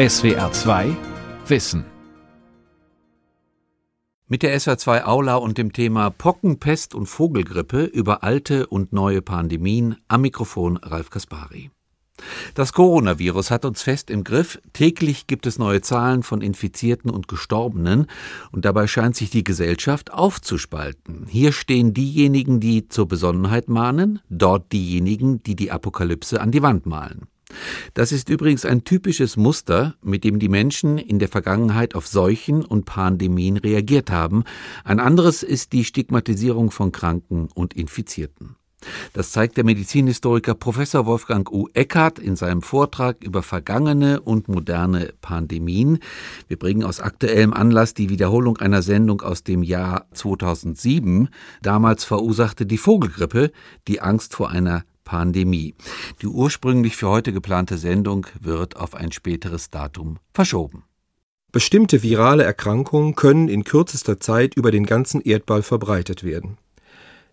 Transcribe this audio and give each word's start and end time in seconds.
SWR 0.00 0.50
2 0.50 0.96
Wissen 1.46 1.84
mit 4.28 4.42
der 4.42 4.58
SWR2 4.58 5.04
Aula 5.04 5.34
und 5.34 5.58
dem 5.58 5.74
Thema 5.74 6.08
Pocken, 6.08 6.58
Pest 6.58 6.94
und 6.94 7.04
Vogelgrippe 7.04 7.84
über 7.84 8.24
alte 8.24 8.66
und 8.66 8.94
neue 8.94 9.20
Pandemien 9.20 9.98
am 10.08 10.22
Mikrofon 10.22 10.78
Ralf 10.78 11.10
Kaspari. 11.10 11.70
Das 12.54 12.72
Coronavirus 12.72 13.50
hat 13.50 13.66
uns 13.66 13.82
fest 13.82 14.08
im 14.08 14.24
Griff. 14.24 14.62
Täglich 14.72 15.26
gibt 15.26 15.46
es 15.46 15.58
neue 15.58 15.82
Zahlen 15.82 16.22
von 16.22 16.40
Infizierten 16.40 17.10
und 17.10 17.28
Gestorbenen 17.28 18.06
und 18.52 18.64
dabei 18.64 18.86
scheint 18.86 19.16
sich 19.16 19.28
die 19.28 19.44
Gesellschaft 19.44 20.14
aufzuspalten. 20.14 21.26
Hier 21.28 21.52
stehen 21.52 21.92
diejenigen, 21.92 22.58
die 22.58 22.88
zur 22.88 23.06
Besonnenheit 23.06 23.68
mahnen, 23.68 24.20
dort 24.30 24.72
diejenigen, 24.72 25.42
die 25.42 25.56
die 25.56 25.70
Apokalypse 25.70 26.40
an 26.40 26.52
die 26.52 26.62
Wand 26.62 26.86
malen. 26.86 27.26
Das 27.94 28.12
ist 28.12 28.28
übrigens 28.28 28.64
ein 28.64 28.84
typisches 28.84 29.36
Muster, 29.36 29.94
mit 30.02 30.24
dem 30.24 30.38
die 30.38 30.48
Menschen 30.48 30.98
in 30.98 31.18
der 31.18 31.28
Vergangenheit 31.28 31.94
auf 31.94 32.06
Seuchen 32.06 32.64
und 32.64 32.84
Pandemien 32.84 33.56
reagiert 33.56 34.10
haben. 34.10 34.44
Ein 34.84 35.00
anderes 35.00 35.42
ist 35.42 35.72
die 35.72 35.84
Stigmatisierung 35.84 36.70
von 36.70 36.92
Kranken 36.92 37.48
und 37.54 37.74
Infizierten. 37.74 38.56
Das 39.12 39.32
zeigt 39.32 39.56
der 39.56 39.64
Medizinhistoriker 39.64 40.54
Professor 40.54 41.06
Wolfgang 41.06 41.50
U. 41.52 41.68
Eckhardt 41.74 42.18
in 42.18 42.36
seinem 42.36 42.62
Vortrag 42.62 43.22
über 43.22 43.42
vergangene 43.42 44.20
und 44.20 44.48
moderne 44.48 45.12
Pandemien. 45.20 45.98
Wir 46.48 46.58
bringen 46.58 46.84
aus 46.84 47.00
aktuellem 47.00 47.52
Anlass 47.52 47.94
die 47.94 48.08
Wiederholung 48.08 48.56
einer 48.58 48.82
Sendung 48.82 49.20
aus 49.20 49.44
dem 49.44 49.62
Jahr 49.62 50.06
2007. 50.12 51.28
Damals 51.62 52.04
verursachte 52.04 52.66
die 52.66 52.78
Vogelgrippe 52.78 53.52
die 53.86 54.00
Angst 54.00 54.34
vor 54.34 54.50
einer 54.50 54.84
Pandemie. 55.10 55.74
Die 56.22 56.28
ursprünglich 56.28 56.94
für 56.94 57.08
heute 57.08 57.32
geplante 57.32 57.78
Sendung 57.78 58.28
wird 58.38 58.76
auf 58.76 58.94
ein 58.94 59.10
späteres 59.10 59.68
Datum 59.68 60.18
verschoben. 60.32 60.84
Bestimmte 61.50 62.04
virale 62.04 62.44
Erkrankungen 62.44 63.16
können 63.16 63.48
in 63.48 63.64
kürzester 63.64 64.20
Zeit 64.20 64.54
über 64.54 64.70
den 64.70 64.86
ganzen 64.86 65.20
Erdball 65.20 65.62
verbreitet 65.62 66.22
werden. 66.22 66.58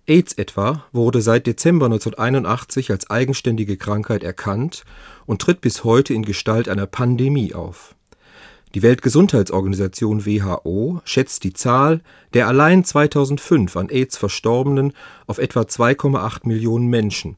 AIDS 0.08 0.34
etwa 0.34 0.86
wurde 0.92 1.22
seit 1.22 1.46
Dezember 1.46 1.86
1981 1.86 2.90
als 2.90 3.12
eigenständige 3.12 3.78
Krankheit 3.78 4.24
erkannt 4.24 4.84
und 5.28 5.44
tritt 5.44 5.62
bis 5.62 5.84
heute 5.84 6.16
in 6.16 6.26
Gestalt 6.26 6.70
einer 6.70 6.88
Pandemie 6.88 7.54
auf. 7.54 7.94
Die 8.74 8.82
Weltgesundheitsorganisation 8.82 10.26
WHO 10.26 11.00
schätzt 11.06 11.44
die 11.44 11.54
Zahl 11.54 12.02
der 12.34 12.48
allein 12.48 12.84
2005 12.84 13.78
an 13.78 13.90
AIDS 13.90 14.18
Verstorbenen 14.18 14.94
auf 15.28 15.38
etwa 15.38 15.62
2,8 15.62 16.48
Millionen 16.48 16.88
Menschen, 16.88 17.38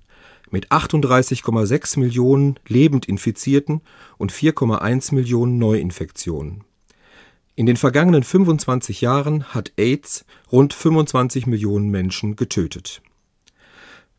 mit 0.52 0.72
38,6 0.72 2.00
Millionen 2.00 2.59
lebend 2.67 3.08
Infizierten 3.08 3.81
und 4.17 4.31
4,1 4.31 5.14
Millionen 5.14 5.58
Neuinfektionen. 5.58 6.64
In 7.55 7.66
den 7.66 7.75
vergangenen 7.75 8.23
25 8.23 9.02
Jahren 9.02 9.44
hat 9.53 9.73
AIDS 9.77 10.25
rund 10.52 10.73
25 10.73 11.45
Millionen 11.45 11.89
Menschen 11.89 12.36
getötet. 12.36 13.02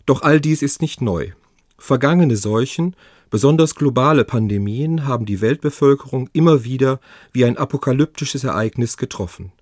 Doch 0.04 0.22
all 0.22 0.40
dies 0.40 0.60
ist 0.60 0.82
nicht 0.82 1.00
neu. 1.00 1.30
Vergangene 1.78 2.36
Seuchen, 2.36 2.94
besonders 3.30 3.74
globale 3.74 4.24
Pandemien 4.24 5.06
haben 5.06 5.24
die 5.24 5.40
Weltbevölkerung 5.40 6.28
immer 6.34 6.64
wieder 6.64 7.00
wie 7.32 7.46
ein 7.46 7.56
apokalyptisches 7.56 8.44
Ereignis 8.44 8.98
getroffen. 8.98 9.52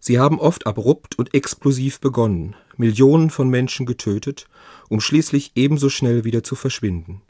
Sie 0.00 0.18
haben 0.18 0.38
oft 0.38 0.66
abrupt 0.66 1.18
und 1.18 1.34
explosiv 1.34 2.00
begonnen, 2.00 2.54
Millionen 2.76 3.30
von 3.30 3.48
Menschen 3.48 3.86
getötet, 3.86 4.46
um 4.88 5.00
schließlich 5.00 5.52
ebenso 5.54 5.88
schnell 5.88 6.24
wieder 6.24 6.42
zu 6.42 6.54
verschwinden. 6.54 7.22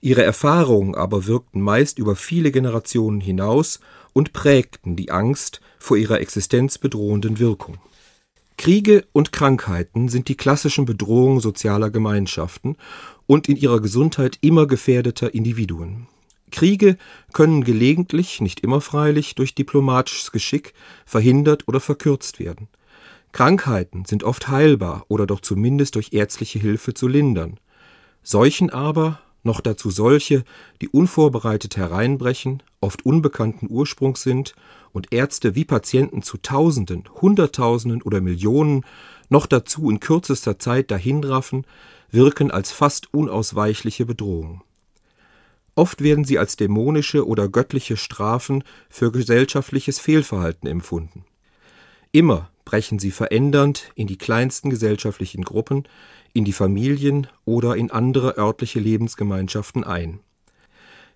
Ihre 0.00 0.22
Erfahrungen 0.22 0.94
aber 0.94 1.26
wirkten 1.26 1.60
meist 1.60 1.98
über 1.98 2.16
viele 2.16 2.52
Generationen 2.52 3.20
hinaus 3.20 3.80
und 4.12 4.32
prägten 4.32 4.96
die 4.96 5.10
Angst 5.10 5.60
vor 5.78 5.96
ihrer 5.96 6.20
existenzbedrohenden 6.20 7.38
Wirkung. 7.38 7.78
Kriege 8.56 9.06
und 9.12 9.32
Krankheiten 9.32 10.08
sind 10.08 10.28
die 10.28 10.36
klassischen 10.36 10.84
Bedrohungen 10.84 11.40
sozialer 11.40 11.90
Gemeinschaften 11.90 12.76
und 13.26 13.48
in 13.48 13.56
ihrer 13.56 13.80
Gesundheit 13.80 14.38
immer 14.40 14.66
gefährdeter 14.66 15.32
Individuen. 15.32 16.08
Kriege 16.48 16.96
können 17.32 17.64
gelegentlich, 17.64 18.40
nicht 18.40 18.60
immer 18.60 18.80
freilich, 18.80 19.34
durch 19.34 19.54
diplomatisches 19.54 20.32
Geschick 20.32 20.74
verhindert 21.06 21.68
oder 21.68 21.80
verkürzt 21.80 22.38
werden. 22.38 22.68
Krankheiten 23.32 24.04
sind 24.04 24.24
oft 24.24 24.48
heilbar 24.48 25.04
oder 25.08 25.26
doch 25.26 25.40
zumindest 25.40 25.94
durch 25.94 26.12
ärztliche 26.12 26.58
Hilfe 26.58 26.94
zu 26.94 27.08
lindern. 27.08 27.60
Seuchen 28.22 28.70
aber, 28.70 29.20
noch 29.42 29.60
dazu 29.60 29.90
solche, 29.90 30.44
die 30.80 30.88
unvorbereitet 30.88 31.76
hereinbrechen, 31.76 32.62
oft 32.80 33.06
unbekannten 33.06 33.68
Ursprungs 33.70 34.22
sind 34.22 34.54
und 34.92 35.12
Ärzte 35.12 35.54
wie 35.54 35.64
Patienten 35.64 36.22
zu 36.22 36.38
Tausenden, 36.38 37.04
Hunderttausenden 37.20 38.02
oder 38.02 38.20
Millionen 38.20 38.84
noch 39.28 39.46
dazu 39.46 39.90
in 39.90 40.00
kürzester 40.00 40.58
Zeit 40.58 40.90
dahinraffen, 40.90 41.66
wirken 42.10 42.50
als 42.50 42.72
fast 42.72 43.12
unausweichliche 43.12 44.06
Bedrohung. 44.06 44.62
Oft 45.78 46.02
werden 46.02 46.24
sie 46.24 46.40
als 46.40 46.56
dämonische 46.56 47.24
oder 47.24 47.48
göttliche 47.48 47.96
Strafen 47.96 48.64
für 48.90 49.12
gesellschaftliches 49.12 50.00
Fehlverhalten 50.00 50.68
empfunden. 50.68 51.24
Immer 52.10 52.50
brechen 52.64 52.98
sie 52.98 53.12
verändernd 53.12 53.92
in 53.94 54.08
die 54.08 54.18
kleinsten 54.18 54.70
gesellschaftlichen 54.70 55.44
Gruppen, 55.44 55.86
in 56.32 56.44
die 56.44 56.52
Familien 56.52 57.28
oder 57.44 57.76
in 57.76 57.92
andere 57.92 58.36
örtliche 58.36 58.80
Lebensgemeinschaften 58.80 59.84
ein. 59.84 60.18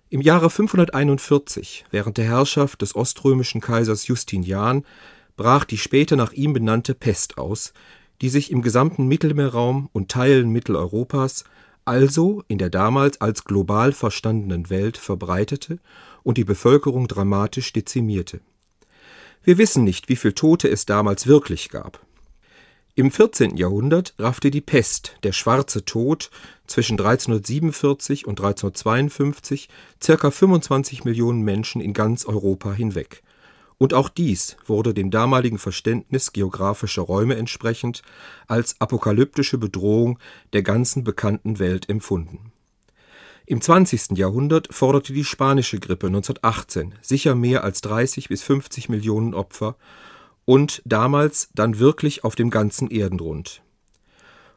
Im 0.09 0.21
Jahre 0.21 0.49
541, 0.49 1.83
während 1.91 2.17
der 2.17 2.23
Herrschaft 2.23 2.81
des 2.83 2.95
oströmischen 2.95 3.59
Kaisers 3.59 4.07
Justinian, 4.07 4.85
brach 5.35 5.65
die 5.65 5.77
später 5.77 6.15
nach 6.15 6.31
ihm 6.31 6.53
benannte 6.53 6.95
Pest 6.95 7.37
aus, 7.37 7.73
die 8.21 8.29
sich 8.29 8.49
im 8.49 8.61
gesamten 8.61 9.07
Mittelmeerraum 9.09 9.89
und 9.91 10.09
Teilen 10.09 10.51
Mitteleuropas 10.51 11.43
also 11.85 12.43
in 12.47 12.57
der 12.57 12.69
damals 12.69 13.21
als 13.21 13.43
global 13.43 13.91
verstandenen 13.91 14.69
Welt 14.69 14.97
verbreitete 14.97 15.79
und 16.23 16.37
die 16.37 16.43
Bevölkerung 16.43 17.07
dramatisch 17.07 17.73
dezimierte. 17.73 18.41
Wir 19.43 19.57
wissen 19.57 19.83
nicht, 19.83 20.09
wie 20.09 20.15
viel 20.15 20.33
Tote 20.33 20.69
es 20.69 20.85
damals 20.85 21.27
wirklich 21.27 21.69
gab. 21.69 21.99
Im 22.95 23.11
14. 23.11 23.57
Jahrhundert 23.57 24.13
raffte 24.19 24.51
die 24.51 24.61
Pest, 24.61 25.17
der 25.23 25.31
schwarze 25.31 25.83
Tod, 25.83 26.29
zwischen 26.67 26.93
1347 26.99 28.27
und 28.27 28.39
1352 28.39 29.67
circa 30.01 30.29
25 30.29 31.03
Millionen 31.03 31.41
Menschen 31.41 31.81
in 31.81 31.93
ganz 31.93 32.25
Europa 32.25 32.71
hinweg 32.71 33.23
und 33.77 33.93
auch 33.93 34.09
dies 34.09 34.57
wurde 34.65 34.93
dem 34.93 35.11
damaligen 35.11 35.57
Verständnis 35.57 36.33
geografischer 36.33 37.01
Räume 37.01 37.35
entsprechend 37.35 38.01
als 38.47 38.79
apokalyptische 38.79 39.57
Bedrohung 39.57 40.19
der 40.53 40.63
ganzen 40.63 41.03
bekannten 41.03 41.59
Welt 41.59 41.89
empfunden. 41.89 42.51
Im 43.45 43.59
20. 43.59 44.17
Jahrhundert 44.17 44.73
forderte 44.73 45.11
die 45.11 45.25
spanische 45.25 45.79
Grippe 45.79 46.07
1918 46.07 46.95
sicher 47.01 47.35
mehr 47.35 47.63
als 47.63 47.81
30 47.81 48.29
bis 48.29 48.41
50 48.41 48.87
Millionen 48.87 49.33
Opfer 49.33 49.75
und 50.45 50.81
damals 50.85 51.49
dann 51.53 51.79
wirklich 51.79 52.23
auf 52.23 52.35
dem 52.35 52.49
ganzen 52.49 52.89
Erdenrund. 52.89 53.61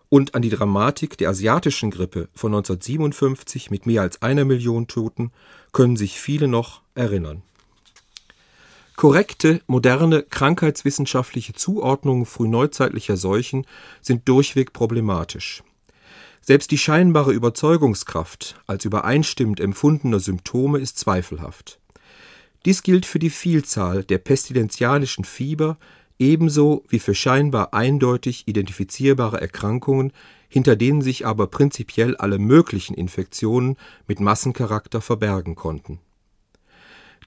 Und 0.09 0.37
an 0.37 0.43
die 0.43 0.51
Dramatik 0.51 1.19
der 1.19 1.31
asiatischen 1.31 1.91
Grippe 1.91 2.29
von 2.33 2.55
1957 2.55 3.71
mit 3.73 3.87
mehr 3.87 4.03
als 4.03 4.23
einer 4.23 4.45
Million 4.45 4.87
Toten 4.87 5.33
können 5.73 5.97
sich 5.97 6.21
viele 6.21 6.47
noch 6.47 6.83
erinnern. 6.95 7.43
Korrekte, 8.97 9.61
moderne, 9.67 10.23
krankheitswissenschaftliche 10.23 11.53
Zuordnungen 11.53 12.25
frühneuzeitlicher 12.25 13.19
Seuchen 13.19 13.67
sind 14.01 14.27
durchweg 14.27 14.73
problematisch. 14.73 15.63
Selbst 16.41 16.71
die 16.71 16.79
scheinbare 16.79 17.33
Überzeugungskraft 17.33 18.59
als 18.67 18.87
übereinstimmend 18.87 19.61
empfundener 19.61 20.19
Symptome 20.19 20.79
ist 20.79 20.99
zweifelhaft. 20.99 21.79
Dies 22.65 22.83
gilt 22.83 23.05
für 23.05 23.19
die 23.19 23.29
Vielzahl 23.29 24.03
der 24.03 24.17
pestilenzialischen 24.17 25.25
Fieber 25.25 25.77
ebenso 26.19 26.83
wie 26.89 26.99
für 26.99 27.15
scheinbar 27.15 27.75
eindeutig 27.75 28.49
identifizierbare 28.49 29.39
Erkrankungen, 29.39 30.15
hinter 30.49 30.75
denen 30.75 31.03
sich 31.03 31.27
aber 31.27 31.49
prinzipiell 31.49 32.17
alle 32.17 32.39
möglichen 32.39 32.95
Infektionen 32.95 33.77
mit 34.07 34.21
Massencharakter 34.21 35.03
verbergen 35.03 35.55
konnten 35.55 36.01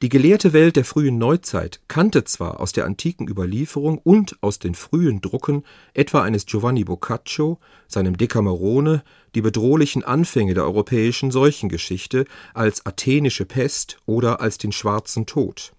die 0.02 0.08
gelehrte 0.08 0.54
Welt 0.54 0.78
der 0.78 0.86
frühen 0.86 1.18
Neuzeit 1.18 1.82
kannte 1.90 2.24
zwar 2.24 2.62
aus 2.62 2.72
der 2.72 2.86
antiken 2.86 3.28
Überlieferung 3.28 3.98
und 3.98 4.38
aus 4.40 4.58
den 4.58 4.74
frühen 4.74 5.20
Drucken 5.20 5.64
etwa 5.94 6.22
eines 6.22 6.46
Giovanni 6.46 6.86
Boccaccio, 6.86 7.60
seinem 7.90 8.16
Decamerone, 8.16 9.04
die 9.36 9.42
bedrohlichen 9.42 10.06
Anfänge 10.06 10.54
der 10.54 10.64
europäischen 10.64 11.32
Seuchengeschichte 11.32 12.24
als 12.54 12.86
athenische 12.86 13.44
Pest 13.44 13.98
oder 14.06 14.40
als 14.40 14.58
den 14.58 14.72
Schwarzen 14.72 15.26
Tod. 15.26 15.74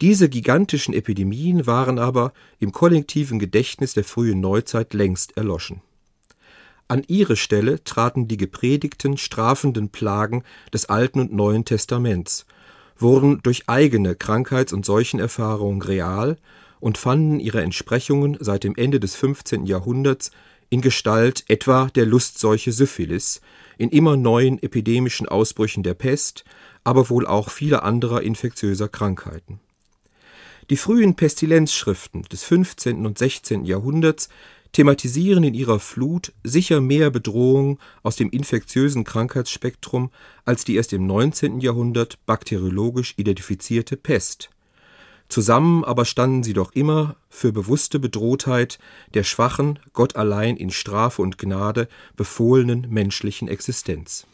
Diese 0.00 0.28
gigantischen 0.28 0.92
Epidemien 0.92 1.68
waren 1.68 2.00
aber 2.00 2.32
im 2.58 2.72
kollektiven 2.72 3.38
Gedächtnis 3.38 3.94
der 3.94 4.02
frühen 4.02 4.40
Neuzeit 4.40 4.92
längst 4.92 5.36
erloschen. 5.36 5.82
An 6.88 7.04
ihre 7.06 7.36
Stelle 7.36 7.82
traten 7.84 8.26
die 8.26 8.36
gepredigten 8.36 9.16
strafenden 9.18 9.90
Plagen 9.90 10.42
des 10.72 10.86
Alten 10.86 11.20
und 11.20 11.32
Neuen 11.32 11.64
Testaments 11.64 12.44
wurden 12.96 13.40
durch 13.42 13.68
eigene 13.68 14.14
Krankheits- 14.14 14.72
und 14.72 14.84
Seuchenerfahrungen 14.86 15.82
real 15.82 16.36
und 16.80 16.98
fanden 16.98 17.40
ihre 17.40 17.62
Entsprechungen 17.62 18.36
seit 18.40 18.64
dem 18.64 18.76
Ende 18.76 19.00
des 19.00 19.16
15. 19.16 19.66
Jahrhunderts 19.66 20.30
in 20.70 20.80
Gestalt 20.80 21.44
etwa 21.48 21.88
der 21.94 22.06
Lustseuche 22.06 22.72
Syphilis, 22.72 23.40
in 23.78 23.90
immer 23.90 24.16
neuen 24.16 24.62
epidemischen 24.62 25.28
Ausbrüchen 25.28 25.82
der 25.82 25.94
Pest, 25.94 26.44
aber 26.84 27.10
wohl 27.10 27.26
auch 27.26 27.50
vieler 27.50 27.82
anderer 27.82 28.22
infektiöser 28.22 28.88
Krankheiten. 28.88 29.60
Die 30.70 30.76
frühen 30.76 31.14
Pestilenzschriften 31.14 32.22
des 32.22 32.44
15. 32.44 33.04
und 33.04 33.18
16. 33.18 33.64
Jahrhunderts 33.64 34.28
thematisieren 34.74 35.44
in 35.44 35.54
ihrer 35.54 35.78
Flut 35.78 36.32
sicher 36.42 36.82
mehr 36.82 37.10
Bedrohungen 37.10 37.78
aus 38.02 38.16
dem 38.16 38.28
infektiösen 38.28 39.04
Krankheitsspektrum 39.04 40.10
als 40.44 40.64
die 40.64 40.74
erst 40.74 40.92
im 40.92 41.06
19. 41.06 41.60
Jahrhundert 41.60 42.18
bakteriologisch 42.26 43.14
identifizierte 43.16 43.96
Pest. 43.96 44.50
Zusammen 45.28 45.84
aber 45.84 46.04
standen 46.04 46.42
sie 46.42 46.52
doch 46.52 46.72
immer 46.72 47.16
für 47.30 47.52
bewusste 47.52 47.98
Bedrohtheit 47.98 48.78
der 49.14 49.24
schwachen, 49.24 49.78
Gott 49.94 50.16
allein 50.16 50.56
in 50.56 50.70
Strafe 50.70 51.22
und 51.22 51.38
Gnade 51.38 51.88
befohlenen 52.16 52.86
menschlichen 52.90 53.48
Existenz 53.48 54.26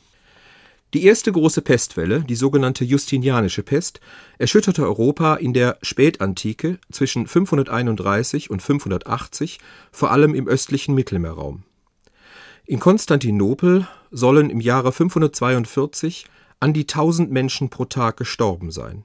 die 0.92 1.04
erste 1.04 1.30
große 1.30 1.62
Pestwelle, 1.62 2.22
die 2.22 2.34
sogenannte 2.34 2.84
Justinianische 2.84 3.62
Pest, 3.62 4.00
erschütterte 4.38 4.82
Europa 4.82 5.36
in 5.36 5.52
der 5.52 5.78
Spätantike 5.82 6.78
zwischen 6.90 7.28
531 7.28 8.50
und 8.50 8.60
580, 8.60 9.60
vor 9.92 10.10
allem 10.10 10.34
im 10.34 10.48
östlichen 10.48 10.94
Mittelmeerraum. 10.94 11.62
In 12.66 12.80
Konstantinopel 12.80 13.86
sollen 14.10 14.50
im 14.50 14.60
Jahre 14.60 14.92
542 14.92 16.26
an 16.58 16.72
die 16.72 16.82
1000 16.82 17.30
Menschen 17.30 17.70
pro 17.70 17.84
Tag 17.84 18.16
gestorben 18.16 18.70
sein. 18.70 19.04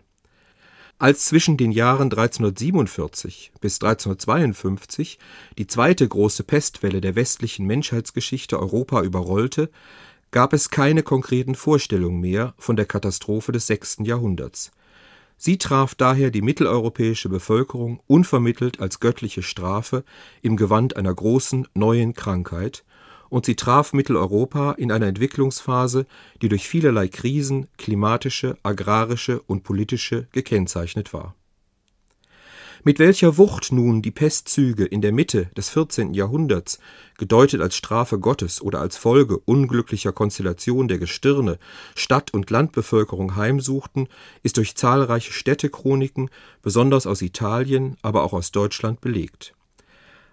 Als 0.98 1.26
zwischen 1.26 1.58
den 1.58 1.72
Jahren 1.72 2.06
1347 2.06 3.52
bis 3.60 3.82
1352 3.82 5.20
die 5.58 5.68
zweite 5.68 6.08
große 6.08 6.44
Pestwelle 6.44 7.02
der 7.02 7.16
westlichen 7.16 7.66
Menschheitsgeschichte 7.66 8.58
Europa 8.58 9.02
überrollte, 9.02 9.70
gab 10.36 10.52
es 10.52 10.70
keine 10.70 11.02
konkreten 11.02 11.56
Vorstellungen 11.56 12.20
mehr 12.20 12.56
von 12.58 12.76
der 12.76 12.86
Katastrophe 12.86 13.54
des 13.54 13.68
sechsten 13.68 14.04
Jahrhunderts. 14.04 14.72
Sie 15.38 15.58
traf 15.58 15.96
daher 15.96 16.30
die 16.30 16.42
mitteleuropäische 16.42 17.30
Bevölkerung 17.30 18.02
unvermittelt 18.06 18.82
als 18.82 19.00
göttliche 19.00 19.44
Strafe 19.44 20.04
im 20.42 20.58
Gewand 20.58 20.98
einer 20.98 21.14
großen 21.14 21.70
neuen 21.74 22.14
Krankheit, 22.14 22.84
und 23.30 23.46
sie 23.46 23.56
traf 23.56 23.94
Mitteleuropa 23.94 24.74
in 24.74 24.92
einer 24.92 25.08
Entwicklungsphase, 25.08 26.06
die 26.42 26.50
durch 26.50 26.68
vielerlei 26.68 27.08
Krisen, 27.08 27.70
klimatische, 27.78 28.58
agrarische 28.62 29.42
und 29.48 29.64
politische 29.64 30.28
gekennzeichnet 30.34 31.14
war 31.14 31.34
mit 32.86 33.00
welcher 33.00 33.40
Wucht 33.40 33.72
nun 33.72 34.04
die 34.04 34.12
Pestzüge 34.12 34.86
in 34.86 35.02
der 35.02 35.12
Mitte 35.12 35.48
des 35.58 35.70
14. 35.70 36.14
Jahrhunderts, 36.14 36.78
gedeutet 37.18 37.60
als 37.60 37.76
Strafe 37.76 38.20
Gottes 38.20 38.62
oder 38.62 38.80
als 38.80 38.96
Folge 38.96 39.40
unglücklicher 39.40 40.12
Konstellation 40.12 40.88
der 40.88 41.00
Gestirne, 41.00 41.58
Stadt- 41.96 42.32
und 42.32 42.52
Landbevölkerung 42.52 43.36
heimsuchten, 43.36 44.08
ist 44.44 44.58
durch 44.58 44.76
zahlreiche 44.76 45.34
Städtechroniken, 45.34 46.30
besonders 46.62 47.08
aus 47.08 47.24
Italien, 47.24 47.98
aber 48.04 48.22
auch 48.22 48.34
aus 48.34 48.52
Deutschland 48.52 49.02
belegt. 49.02 49.56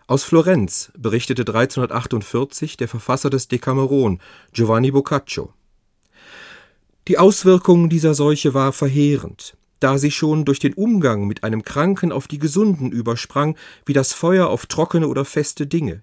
Aus 0.07 0.23
Florenz 0.23 0.93
berichtete 0.95 1.43
1348 1.43 2.77
der 2.77 2.89
Verfasser 2.89 3.31
des 3.31 3.49
Decameron, 3.49 4.21
Giovanni 4.53 4.91
Boccaccio. 4.91 5.55
Die 7.09 7.17
Auswirkung 7.17 7.89
dieser 7.89 8.13
Seuche 8.13 8.53
war 8.53 8.75
verheerend 8.75 9.57
da 9.83 9.99
sie 9.99 10.11
schon 10.11 10.45
durch 10.45 10.59
den 10.59 10.75
Umgang 10.75 11.27
mit 11.27 11.45
einem 11.45 11.63
Kranken 11.63 12.13
auf 12.13 12.29
die 12.29 12.39
Gesunden 12.39 12.93
übersprang, 12.93 13.57
wie 13.85 13.93
das 13.93 14.13
Feuer 14.13 14.49
auf 14.49 14.67
trockene 14.67 15.09
oder 15.09 15.25
feste 15.25 15.67
Dinge. 15.67 16.03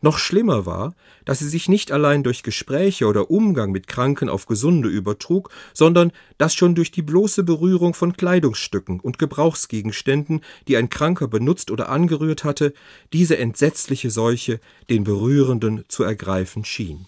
Noch 0.00 0.18
schlimmer 0.18 0.66
war, 0.66 0.94
dass 1.24 1.38
sie 1.38 1.48
sich 1.48 1.68
nicht 1.68 1.90
allein 1.90 2.22
durch 2.22 2.42
Gespräche 2.42 3.06
oder 3.06 3.30
Umgang 3.30 3.70
mit 3.72 3.86
Kranken 3.86 4.28
auf 4.28 4.44
Gesunde 4.44 4.90
übertrug, 4.90 5.48
sondern 5.72 6.12
dass 6.36 6.54
schon 6.54 6.74
durch 6.74 6.90
die 6.90 7.00
bloße 7.00 7.42
Berührung 7.42 7.94
von 7.94 8.14
Kleidungsstücken 8.14 9.00
und 9.00 9.18
Gebrauchsgegenständen, 9.18 10.42
die 10.68 10.76
ein 10.76 10.90
Kranker 10.90 11.28
benutzt 11.28 11.70
oder 11.70 11.88
angerührt 11.88 12.44
hatte, 12.44 12.74
diese 13.14 13.38
entsetzliche 13.38 14.10
Seuche 14.10 14.60
den 14.90 15.04
Berührenden 15.04 15.84
zu 15.88 16.02
ergreifen 16.02 16.66
schien. 16.66 17.06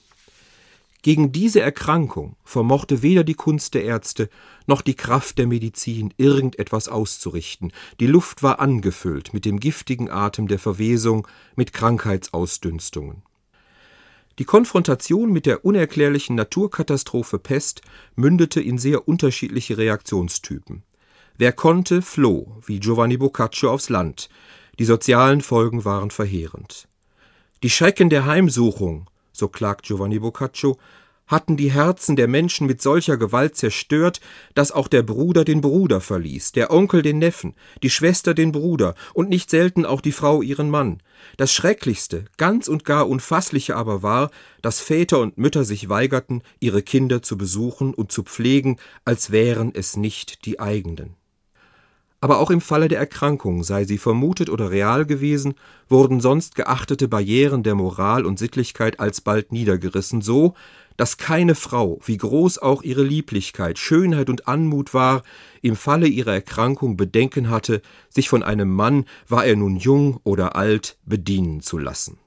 Gegen 1.07 1.31
diese 1.31 1.61
Erkrankung 1.61 2.35
vermochte 2.43 3.01
weder 3.01 3.23
die 3.23 3.35
Kunst 3.35 3.75
der 3.75 3.85
Ärzte 3.85 4.29
noch 4.67 4.83
die 4.83 4.97
Kraft 4.97 5.39
der 5.39 5.47
Medizin 5.47 6.13
irgendetwas 6.17 6.89
auszurichten. 6.89 7.73
Die 8.01 8.09
Luft 8.09 8.43
war 8.43 8.59
angefüllt 8.59 9.33
mit 9.33 9.45
dem 9.45 9.61
giftigen 9.61 10.11
Atem 10.11 10.49
der 10.49 10.59
Verwesung, 10.59 11.29
mit 11.55 11.73
Krankheitsausdünstungen. 11.73 13.23
Die 14.41 14.45
Konfrontation 14.45 15.33
mit 15.33 15.47
der 15.47 15.65
unerklärlichen 15.65 16.35
Naturkatastrophe 16.35 17.39
Pest 17.39 17.83
mündete 18.17 18.61
in 18.61 18.77
sehr 18.77 19.07
unterschiedliche 19.07 19.79
Reaktionstypen. 19.79 20.83
Wer 21.39 21.53
konnte, 21.53 22.03
floh, 22.03 22.61
wie 22.67 22.81
Giovanni 22.81 23.17
Boccaccio 23.17 23.71
aufs 23.71 23.91
Land. 23.91 24.29
Die 24.81 24.85
sozialen 24.85 25.41
Folgen 25.41 25.85
waren 25.85 26.11
verheerend. 26.11 26.89
Die 27.63 27.71
Schrecken 27.71 28.11
der 28.11 28.27
Heimsuchung, 28.27 29.07
so 29.37 29.49
klagt 29.49 29.87
Giovanni 29.87 30.19
Boccaccio, 30.19 30.77
hatten 31.27 31.57
die 31.57 31.73
Herzen 31.73 32.17
der 32.17 32.29
Menschen 32.29 32.67
mit 32.67 32.81
solcher 32.81 33.17
Gewalt 33.17 33.57
zerstört, 33.57 34.21
dass 34.55 34.73
auch 34.73 34.89
der 34.89 35.03
Bruder 35.03 35.45
den 35.45 35.61
Bruder 35.61 36.01
verließ, 36.01 36.53
der 36.53 36.71
Onkel 36.71 37.03
den 37.03 37.19
Neffen, 37.19 37.55
die 37.83 37.91
Schwester 37.91 38.33
den 38.33 38.53
Bruder 38.53 38.95
und 39.13 39.29
nicht 39.29 39.51
selten 39.51 39.85
auch 39.85 40.01
die 40.01 40.13
Frau 40.13 40.43
ihren 40.43 40.71
Mann. 40.71 41.03
Das 41.37 41.53
Schrecklichste, 41.53 42.27
ganz 42.37 42.69
und 42.69 42.85
gar 42.85 43.09
Unfassliche 43.09 43.77
aber 43.77 44.03
war, 44.03 44.31
dass 44.63 44.81
Väter 44.81 45.21
und 45.21 45.39
Mütter 45.39 45.65
sich 45.65 45.89
weigerten, 45.89 46.43
ihre 46.61 46.83
Kinder 46.83 47.23
zu 47.23 47.37
besuchen 47.37 47.93
und 47.93 48.13
zu 48.13 48.23
pflegen, 48.23 48.79
als 49.05 49.33
wären 49.33 49.73
es 49.75 49.97
nicht 49.97 50.45
die 50.45 50.61
eigenen. 50.61 51.17
Aber 52.27 52.41
auch 52.41 52.51
im 52.51 52.61
Falle 52.61 52.89
der 52.89 52.99
Erkrankung, 52.99 53.63
sei 53.63 53.85
sie 53.85 53.99
vermutet 53.99 54.51
oder 54.51 54.73
real 54.73 55.07
gewesen, 55.07 55.55
wurden 55.89 56.19
sonst 56.19 56.57
geachtete 56.57 57.07
Barrieren 57.07 57.63
der 57.63 57.77
Moral 57.77 58.27
und 58.27 58.37
Sittlichkeit 58.37 58.99
alsbald 58.99 59.53
niedergerissen, 59.53 60.23
so, 60.23 60.55
dass 60.97 61.19
keine 61.19 61.55
Frau, 61.55 62.01
wie 62.05 62.17
groß 62.17 62.59
auch 62.59 62.83
ihre 62.83 63.05
Lieblichkeit, 63.05 63.79
Schönheit 63.79 64.29
und 64.29 64.49
Anmut 64.49 64.93
war, 64.93 65.23
im 65.63 65.77
Falle 65.77 66.09
ihrer 66.09 66.33
Erkrankung 66.35 66.97
Bedenken 66.97 67.49
hatte, 67.49 67.81
sich 68.09 68.29
von 68.29 68.43
einem 68.43 68.75
Mann, 68.75 69.05
war 69.29 69.45
er 69.45 69.55
nun 69.55 69.77
jung 69.77 70.19
oder 70.25 70.57
alt, 70.57 70.99
bedienen 71.07 71.61
zu 71.61 71.79
lassen. 71.79 72.19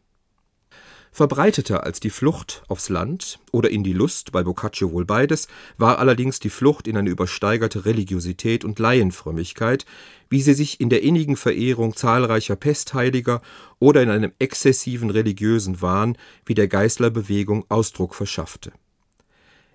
Verbreiteter 1.11 1.83
als 1.83 1.99
die 1.99 2.11
Flucht 2.11 2.63
aufs 2.67 2.89
Land 2.89 3.39
oder 3.51 3.69
in 3.69 3.83
die 3.83 3.93
Lust, 3.93 4.31
bei 4.31 4.43
Boccaccio 4.43 4.91
wohl 4.91 5.05
beides, 5.05 5.47
war 5.77 5.99
allerdings 5.99 6.39
die 6.39 6.49
Flucht 6.49 6.87
in 6.87 6.97
eine 6.97 7.09
übersteigerte 7.09 7.85
Religiosität 7.85 8.63
und 8.63 8.79
Laienfrömmigkeit, 8.79 9.85
wie 10.29 10.41
sie 10.41 10.53
sich 10.53 10.79
in 10.79 10.89
der 10.89 11.01
innigen 11.01 11.35
Verehrung 11.35 11.95
zahlreicher 11.95 12.55
Pestheiliger 12.55 13.41
oder 13.79 14.03
in 14.03 14.09
einem 14.09 14.31
exzessiven 14.37 15.09
religiösen 15.09 15.81
Wahn 15.81 16.17
wie 16.45 16.53
der 16.53 16.67
Geißlerbewegung 16.67 17.65
Ausdruck 17.69 18.13
verschaffte. 18.13 18.71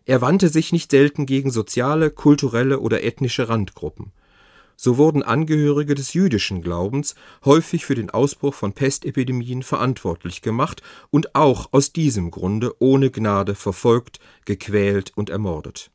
Er 0.07 0.21
wandte 0.21 0.49
sich 0.49 0.73
nicht 0.73 0.91
selten 0.91 1.27
gegen 1.27 1.51
soziale, 1.51 2.11
kulturelle 2.11 2.79
oder 2.79 3.03
ethnische 3.03 3.49
Randgruppen 3.49 4.13
so 4.77 4.97
wurden 4.97 5.23
Angehörige 5.23 5.95
des 5.95 6.15
jüdischen 6.15 6.63
Glaubens 6.63 7.15
häufig 7.45 7.85
für 7.85 7.95
den 7.95 8.11
Ausbruch 8.11 8.55
von 8.55 8.73
Pestepidemien 8.73 9.63
verantwortlich 9.63 10.43
gemacht 10.43 10.83
und 11.11 11.35
auch 11.35 11.69
aus 11.73 11.93
diesem 11.93 12.31
Grunde 12.31 12.75
ohne 12.79 13.11
Gnade 13.11 13.55
verfolgt, 13.55 14.19
gequält 14.45 15.13
und 15.15 15.31
ermordet. 15.31 15.91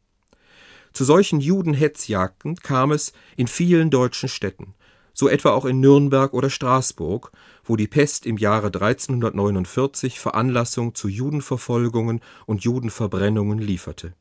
Zu 0.94 1.06
solchen 1.06 1.40
Judenhetzjagden 1.40 2.56
kam 2.58 2.92
es 2.92 3.14
in 3.38 3.48
vielen 3.48 3.90
deutschen 3.90 4.30
Städten, 4.30 4.74
so 5.14 5.30
etwa 5.30 5.52
auch 5.52 5.66
in 5.66 5.80
Nürnberg 5.80 6.34
oder 6.34 6.50
Straßburg, 6.50 7.32
wo 7.64 7.76
die 7.76 7.88
Pest 7.88 8.26
im 8.26 8.38
Jahre 8.38 8.68
1349 8.68 10.20
Veranlassung 10.20 10.96
zu 10.96 11.08
Judenverfolgungen 11.08 12.22
und 12.46 12.64
Judenverbrennungen 12.64 13.60
lieferte. 13.60 14.14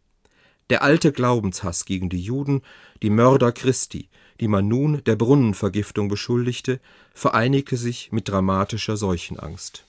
Der 0.70 0.82
alte 0.82 1.12
Glaubenshass 1.12 1.86
gegen 1.86 2.10
die 2.10 2.20
Juden, 2.20 2.62
die 3.02 3.10
Mörder 3.10 3.52
Christi, 3.52 4.10
die 4.40 4.48
man 4.48 4.68
nun 4.68 5.02
der 5.04 5.16
Brunnenvergiftung 5.16 6.08
beschuldigte, 6.08 6.80
vereinigte 7.14 7.76
sich 7.76 8.12
mit 8.12 8.28
dramatischer 8.28 8.96
Seuchenangst. 8.96 9.84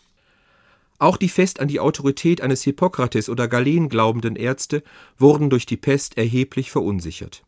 Auch 0.98 1.16
die 1.16 1.30
fest 1.30 1.62
an 1.62 1.70
die 1.70 1.80
Autorität 1.80 2.42
eines 2.42 2.64
Hippokrates 2.64 3.30
oder 3.30 3.48
Galen 3.48 3.88
glaubenden 3.88 4.36
Ärzte 4.36 4.84
wurden 5.18 5.50
durch 5.50 5.66
die 5.66 5.78
Pest 5.78 6.18
erheblich 6.18 6.72
verunsichert. 6.72 7.44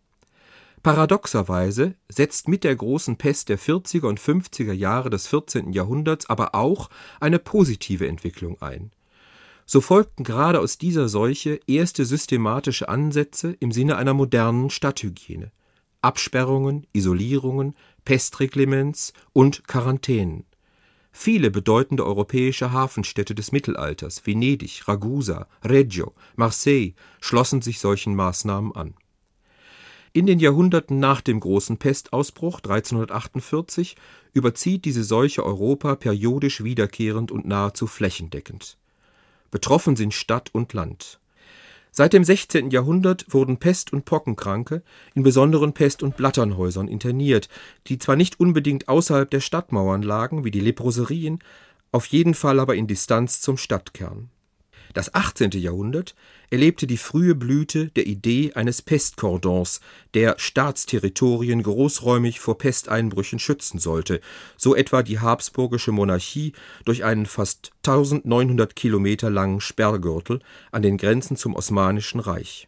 Paradoxerweise 0.83 1.93
setzt 2.07 2.47
mit 2.47 2.63
der 2.63 2.75
großen 2.75 3.17
Pest 3.17 3.49
der 3.49 3.59
40er 3.59 4.07
und 4.07 4.19
50er 4.19 4.73
Jahre 4.73 5.09
des 5.09 5.27
14. 5.27 5.73
Jahrhunderts 5.73 6.27
aber 6.27 6.55
auch 6.55 6.89
eine 7.19 7.37
positive 7.37 8.07
Entwicklung 8.07 8.59
ein. 8.61 8.91
So 9.65 9.79
folgten 9.79 10.23
gerade 10.23 10.59
aus 10.59 10.77
dieser 10.77 11.07
Seuche 11.07 11.59
erste 11.67 12.05
systematische 12.05 12.89
Ansätze 12.89 13.55
im 13.59 13.71
Sinne 13.71 13.97
einer 13.97 14.13
modernen 14.13 14.69
Stadthygiene. 14.69 15.51
Absperrungen, 16.01 16.87
Isolierungen, 16.93 17.75
Pestreglements 18.05 19.13
und 19.33 19.67
Quarantänen. 19.67 20.45
Viele 21.11 21.51
bedeutende 21.51 22.05
europäische 22.05 22.71
Hafenstädte 22.71 23.35
des 23.35 23.51
Mittelalters, 23.51 24.25
Venedig, 24.25 24.87
Ragusa, 24.87 25.47
Reggio, 25.63 26.13
Marseille, 26.35 26.93
schlossen 27.19 27.61
sich 27.61 27.79
solchen 27.79 28.15
Maßnahmen 28.15 28.73
an. 28.73 28.95
In 30.13 30.25
den 30.25 30.39
Jahrhunderten 30.39 30.99
nach 30.99 31.21
dem 31.21 31.39
großen 31.39 31.77
Pestausbruch 31.77 32.57
1348 32.57 33.95
überzieht 34.33 34.83
diese 34.83 35.05
Seuche 35.05 35.45
Europa 35.45 35.95
periodisch 35.95 36.63
wiederkehrend 36.63 37.31
und 37.31 37.45
nahezu 37.45 37.87
flächendeckend. 37.87 38.77
Betroffen 39.51 39.95
sind 39.95 40.13
Stadt 40.13 40.49
und 40.53 40.73
Land. 40.73 41.20
Seit 41.93 42.13
dem 42.13 42.23
16. 42.23 42.69
Jahrhundert 42.71 43.25
wurden 43.33 43.57
Pest- 43.57 43.91
und 43.91 44.05
Pockenkranke 44.05 44.81
in 45.13 45.23
besonderen 45.23 45.73
Pest- 45.73 46.03
und 46.03 46.15
Blatternhäusern 46.15 46.87
interniert, 46.87 47.49
die 47.87 47.99
zwar 47.99 48.15
nicht 48.15 48.39
unbedingt 48.39 48.87
außerhalb 48.87 49.29
der 49.29 49.41
Stadtmauern 49.41 50.01
lagen, 50.01 50.45
wie 50.45 50.51
die 50.51 50.61
Leproserien, 50.61 51.39
auf 51.91 52.05
jeden 52.05 52.33
Fall 52.33 52.61
aber 52.61 52.75
in 52.75 52.87
Distanz 52.87 53.41
zum 53.41 53.57
Stadtkern 53.57 54.29
das 54.93 55.13
18. 55.13 55.51
Jahrhundert 55.51 56.15
erlebte 56.49 56.87
die 56.87 56.97
frühe 56.97 57.35
Blüte 57.35 57.87
der 57.87 58.07
Idee 58.07 58.53
eines 58.53 58.81
Pestkordons, 58.81 59.81
der 60.13 60.35
Staatsterritorien 60.37 61.63
großräumig 61.63 62.39
vor 62.39 62.57
Pesteinbrüchen 62.57 63.39
schützen 63.39 63.79
sollte, 63.79 64.21
so 64.57 64.75
etwa 64.75 65.03
die 65.03 65.19
habsburgische 65.19 65.91
Monarchie 65.91 66.53
durch 66.85 67.03
einen 67.03 67.25
fast 67.25 67.71
1900 67.85 68.75
Kilometer 68.75 69.29
langen 69.29 69.61
Sperrgürtel 69.61 70.39
an 70.71 70.81
den 70.81 70.97
Grenzen 70.97 71.37
zum 71.37 71.55
Osmanischen 71.55 72.19
Reich. 72.19 72.67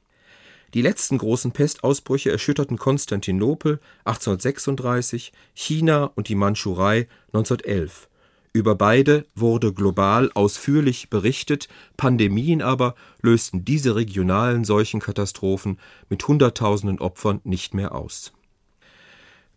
Die 0.73 0.81
letzten 0.81 1.19
großen 1.19 1.51
Pestausbrüche 1.51 2.31
erschütterten 2.31 2.77
Konstantinopel 2.77 3.79
1836, 4.05 5.31
China 5.53 6.05
und 6.15 6.29
die 6.29 6.35
Mandschurei 6.35 7.07
1911 7.27 8.07
über 8.53 8.75
beide 8.75 9.25
wurde 9.35 9.73
global 9.73 10.31
ausführlich 10.35 11.09
berichtet, 11.09 11.67
Pandemien 11.97 12.61
aber 12.61 12.93
lösten 13.21 13.65
diese 13.65 13.95
regionalen 13.95 14.63
Seuchenkatastrophen 14.63 15.79
mit 16.07 16.27
Hunderttausenden 16.27 16.99
Opfern 16.99 17.41
nicht 17.43 17.73
mehr 17.73 17.95
aus. 17.95 18.31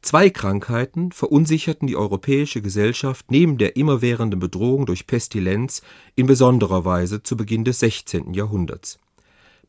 Zwei 0.01 0.31
Krankheiten 0.31 1.13
verunsicherten 1.13 1.87
die 1.87 1.97
europäische 1.97 2.63
Gesellschaft 2.63 3.31
neben 3.31 3.59
der 3.59 3.77
immerwährenden 3.77 4.41
Bedrohung 4.41 4.87
durch 4.87 5.07
Pestilenz 5.07 5.83
in 6.15 6.27
besonderer 6.27 6.85
Weise 6.85 7.23
zu 7.23 7.37
Beginn 7.37 7.65
des 7.65 7.81
16. 7.81 8.33
Jahrhunderts. 8.33 8.99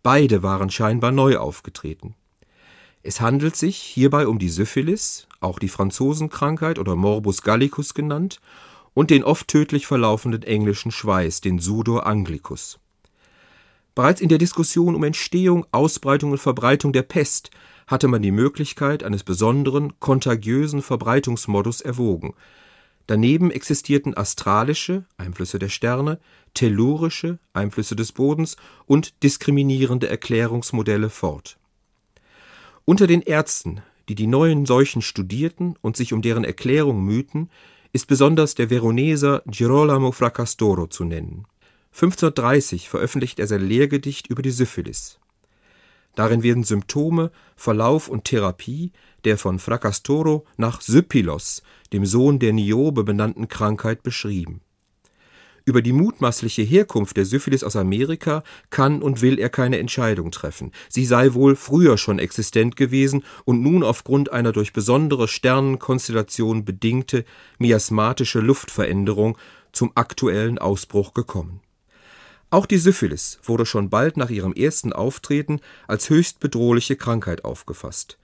Beide 0.03 0.43
waren 0.43 0.69
scheinbar 0.69 1.11
neu 1.11 1.37
aufgetreten. 1.37 2.15
Es 3.03 3.19
handelt 3.19 3.55
sich 3.55 3.77
hierbei 3.77 4.27
um 4.27 4.37
die 4.37 4.49
Syphilis, 4.49 5.27
auch 5.39 5.59
die 5.59 5.69
Franzosenkrankheit 5.69 6.77
oder 6.77 6.95
Morbus 6.95 7.41
gallicus 7.41 7.93
genannt, 7.93 8.39
und 8.97 9.11
den 9.11 9.23
oft 9.23 9.47
tödlich 9.47 9.85
verlaufenden 9.85 10.41
englischen 10.41 10.89
Schweiß, 10.89 11.41
den 11.41 11.59
Sudor 11.59 12.07
anglicus. 12.07 12.79
Bereits 13.93 14.21
in 14.21 14.27
der 14.27 14.39
Diskussion 14.39 14.95
um 14.95 15.03
Entstehung, 15.03 15.67
Ausbreitung 15.71 16.31
und 16.31 16.39
Verbreitung 16.39 16.93
der 16.93 17.03
Pest 17.03 17.51
hatte 17.85 18.07
man 18.07 18.23
die 18.23 18.31
Möglichkeit 18.31 19.03
eines 19.03 19.23
besonderen, 19.23 19.99
kontagiösen 19.99 20.81
Verbreitungsmodus 20.81 21.81
erwogen. 21.81 22.33
Daneben 23.05 23.51
existierten 23.51 24.17
astralische 24.17 25.05
Einflüsse 25.17 25.59
der 25.59 25.69
Sterne, 25.69 26.19
tellurische 26.55 27.37
Einflüsse 27.53 27.95
des 27.95 28.13
Bodens 28.13 28.57
und 28.87 29.21
diskriminierende 29.21 30.09
Erklärungsmodelle 30.09 31.11
fort. 31.11 31.59
Unter 32.83 33.05
den 33.05 33.21
Ärzten, 33.21 33.81
die 34.09 34.15
die 34.15 34.25
neuen 34.25 34.65
Seuchen 34.65 35.03
studierten 35.03 35.75
und 35.81 35.97
sich 35.97 36.13
um 36.13 36.23
deren 36.23 36.45
Erklärung 36.45 37.03
mühten, 37.03 37.51
ist 37.97 38.05
besonders 38.05 38.53
der 38.53 38.69
Veroneser 38.69 39.41
Girolamo 39.47 40.11
Fracastoro 40.11 40.85
zu 40.85 41.03
nennen. 41.03 41.47
1530 41.93 42.89
veröffentlicht 42.89 43.39
er 43.39 43.47
sein 43.47 43.67
Lehrgedicht 43.67 44.27
über 44.27 44.43
die 44.43 44.51
Syphilis. 44.51 45.17
Darin 46.13 46.43
werden 46.43 46.63
Symptome, 46.63 47.31
Verlauf 47.55 48.07
und 48.07 48.25
Therapie 48.25 48.91
der 49.25 49.39
von 49.39 49.57
Fracastoro 49.57 50.45
nach 50.57 50.79
Syphilos, 50.81 51.63
dem 51.91 52.05
Sohn 52.05 52.37
der 52.37 52.53
Niobe 52.53 53.03
benannten 53.03 53.47
Krankheit 53.47 54.03
beschrieben 54.03 54.61
über 55.67 55.81
die 55.81 55.91
mutmaßliche 55.91 56.61
Herkunft 56.61 57.17
der 57.17 57.25
Syphilis 57.25 57.61
aus 57.61 57.75
Amerika 57.75 58.41
kann 58.69 59.01
und 59.01 59.21
will 59.21 59.37
er 59.37 59.49
keine 59.49 59.79
Entscheidung 59.79 60.31
treffen. 60.31 60.71
Sie 60.87 61.05
sei 61.05 61.33
wohl 61.33 61.57
früher 61.57 61.97
schon 61.97 62.19
existent 62.19 62.77
gewesen 62.77 63.25
und 63.43 63.61
nun 63.61 63.83
aufgrund 63.83 64.31
einer 64.31 64.53
durch 64.53 64.71
besondere 64.71 65.27
Sternenkonstellation 65.27 66.63
bedingte 66.63 67.25
miasmatische 67.59 68.39
Luftveränderung 68.39 69.37
zum 69.73 69.91
aktuellen 69.95 70.57
Ausbruch 70.57 71.13
gekommen. 71.13 71.59
Auch 72.49 72.65
die 72.65 72.77
Syphilis 72.77 73.39
wurde 73.43 73.65
schon 73.65 73.89
bald 73.89 74.15
nach 74.15 74.29
ihrem 74.29 74.53
ersten 74.53 74.93
Auftreten 74.93 75.59
als 75.85 76.09
höchst 76.09 76.39
bedrohliche 76.39 76.95
Krankheit 76.95 77.43
aufgefasst. 77.43 78.17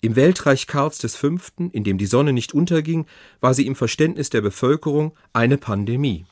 Im 0.00 0.16
Weltreich 0.16 0.66
Karls 0.66 1.04
V., 1.14 1.36
in 1.72 1.84
dem 1.84 1.98
die 1.98 2.06
Sonne 2.06 2.32
nicht 2.32 2.54
unterging, 2.54 3.04
war 3.42 3.52
sie 3.52 3.66
im 3.66 3.76
Verständnis 3.76 4.30
der 4.30 4.40
Bevölkerung 4.40 5.12
eine 5.34 5.58
Pandemie. 5.58 6.24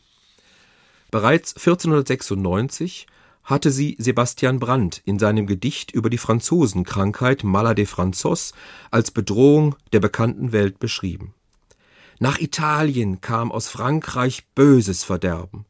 Bereits 1.10 1.54
1496 1.56 3.06
hatte 3.44 3.70
sie 3.70 3.96
Sebastian 3.98 4.58
Brandt 4.58 5.02
in 5.04 5.20
seinem 5.20 5.46
Gedicht 5.46 5.92
über 5.92 6.10
die 6.10 6.18
Franzosenkrankheit 6.18 7.44
Malade 7.44 7.86
Franzos 7.86 8.52
als 8.90 9.12
Bedrohung 9.12 9.76
der 9.92 10.00
bekannten 10.00 10.50
Welt 10.50 10.80
beschrieben. 10.80 11.32
Nach 12.18 12.40
Italien 12.40 13.20
kam 13.20 13.52
aus 13.52 13.68
Frankreich 13.68 14.46
böses 14.54 15.04
Verderben. 15.04 15.64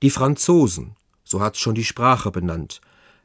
Die 0.00 0.10
Franzosen, 0.10 0.96
so 1.22 1.40
hat's 1.40 1.58
schon 1.58 1.74
die 1.74 1.84
Sprache 1.84 2.30
benannt, 2.30 2.80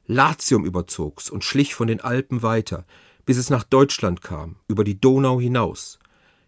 Latium 0.05 0.65
überzog's 0.65 1.29
und 1.29 1.45
schlich 1.45 1.73
von 1.73 1.87
den 1.87 2.01
Alpen 2.01 2.41
weiter, 2.41 2.85
bis 3.25 3.37
es 3.37 3.49
nach 3.49 3.63
Deutschland 3.63 4.21
kam, 4.21 4.57
über 4.67 4.83
die 4.83 4.99
Donau 4.99 5.39
hinaus. 5.39 5.97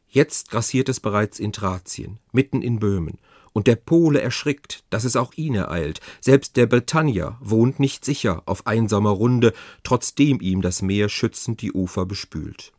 Jetzt 0.09 0.49
grassiert 0.49 0.89
es 0.89 0.99
bereits 0.99 1.39
in 1.39 1.53
Thrazien, 1.53 2.19
mitten 2.33 2.61
in 2.61 2.79
Böhmen, 2.79 3.17
und 3.55 3.67
der 3.67 3.77
Pole 3.77 4.21
erschrickt, 4.21 4.83
dass 4.89 5.05
es 5.05 5.15
auch 5.15 5.33
ihn 5.35 5.55
ereilt. 5.55 6.01
Selbst 6.19 6.57
der 6.57 6.67
Britannier 6.67 7.37
wohnt 7.39 7.79
nicht 7.79 8.03
sicher 8.03 8.43
auf 8.45 8.67
einsamer 8.67 9.11
Runde, 9.11 9.53
trotzdem 9.83 10.41
ihm 10.41 10.61
das 10.61 10.81
Meer 10.81 11.07
schützend 11.07 11.61
die 11.61 11.71
Ufer 11.71 12.05
bespült. 12.05 12.73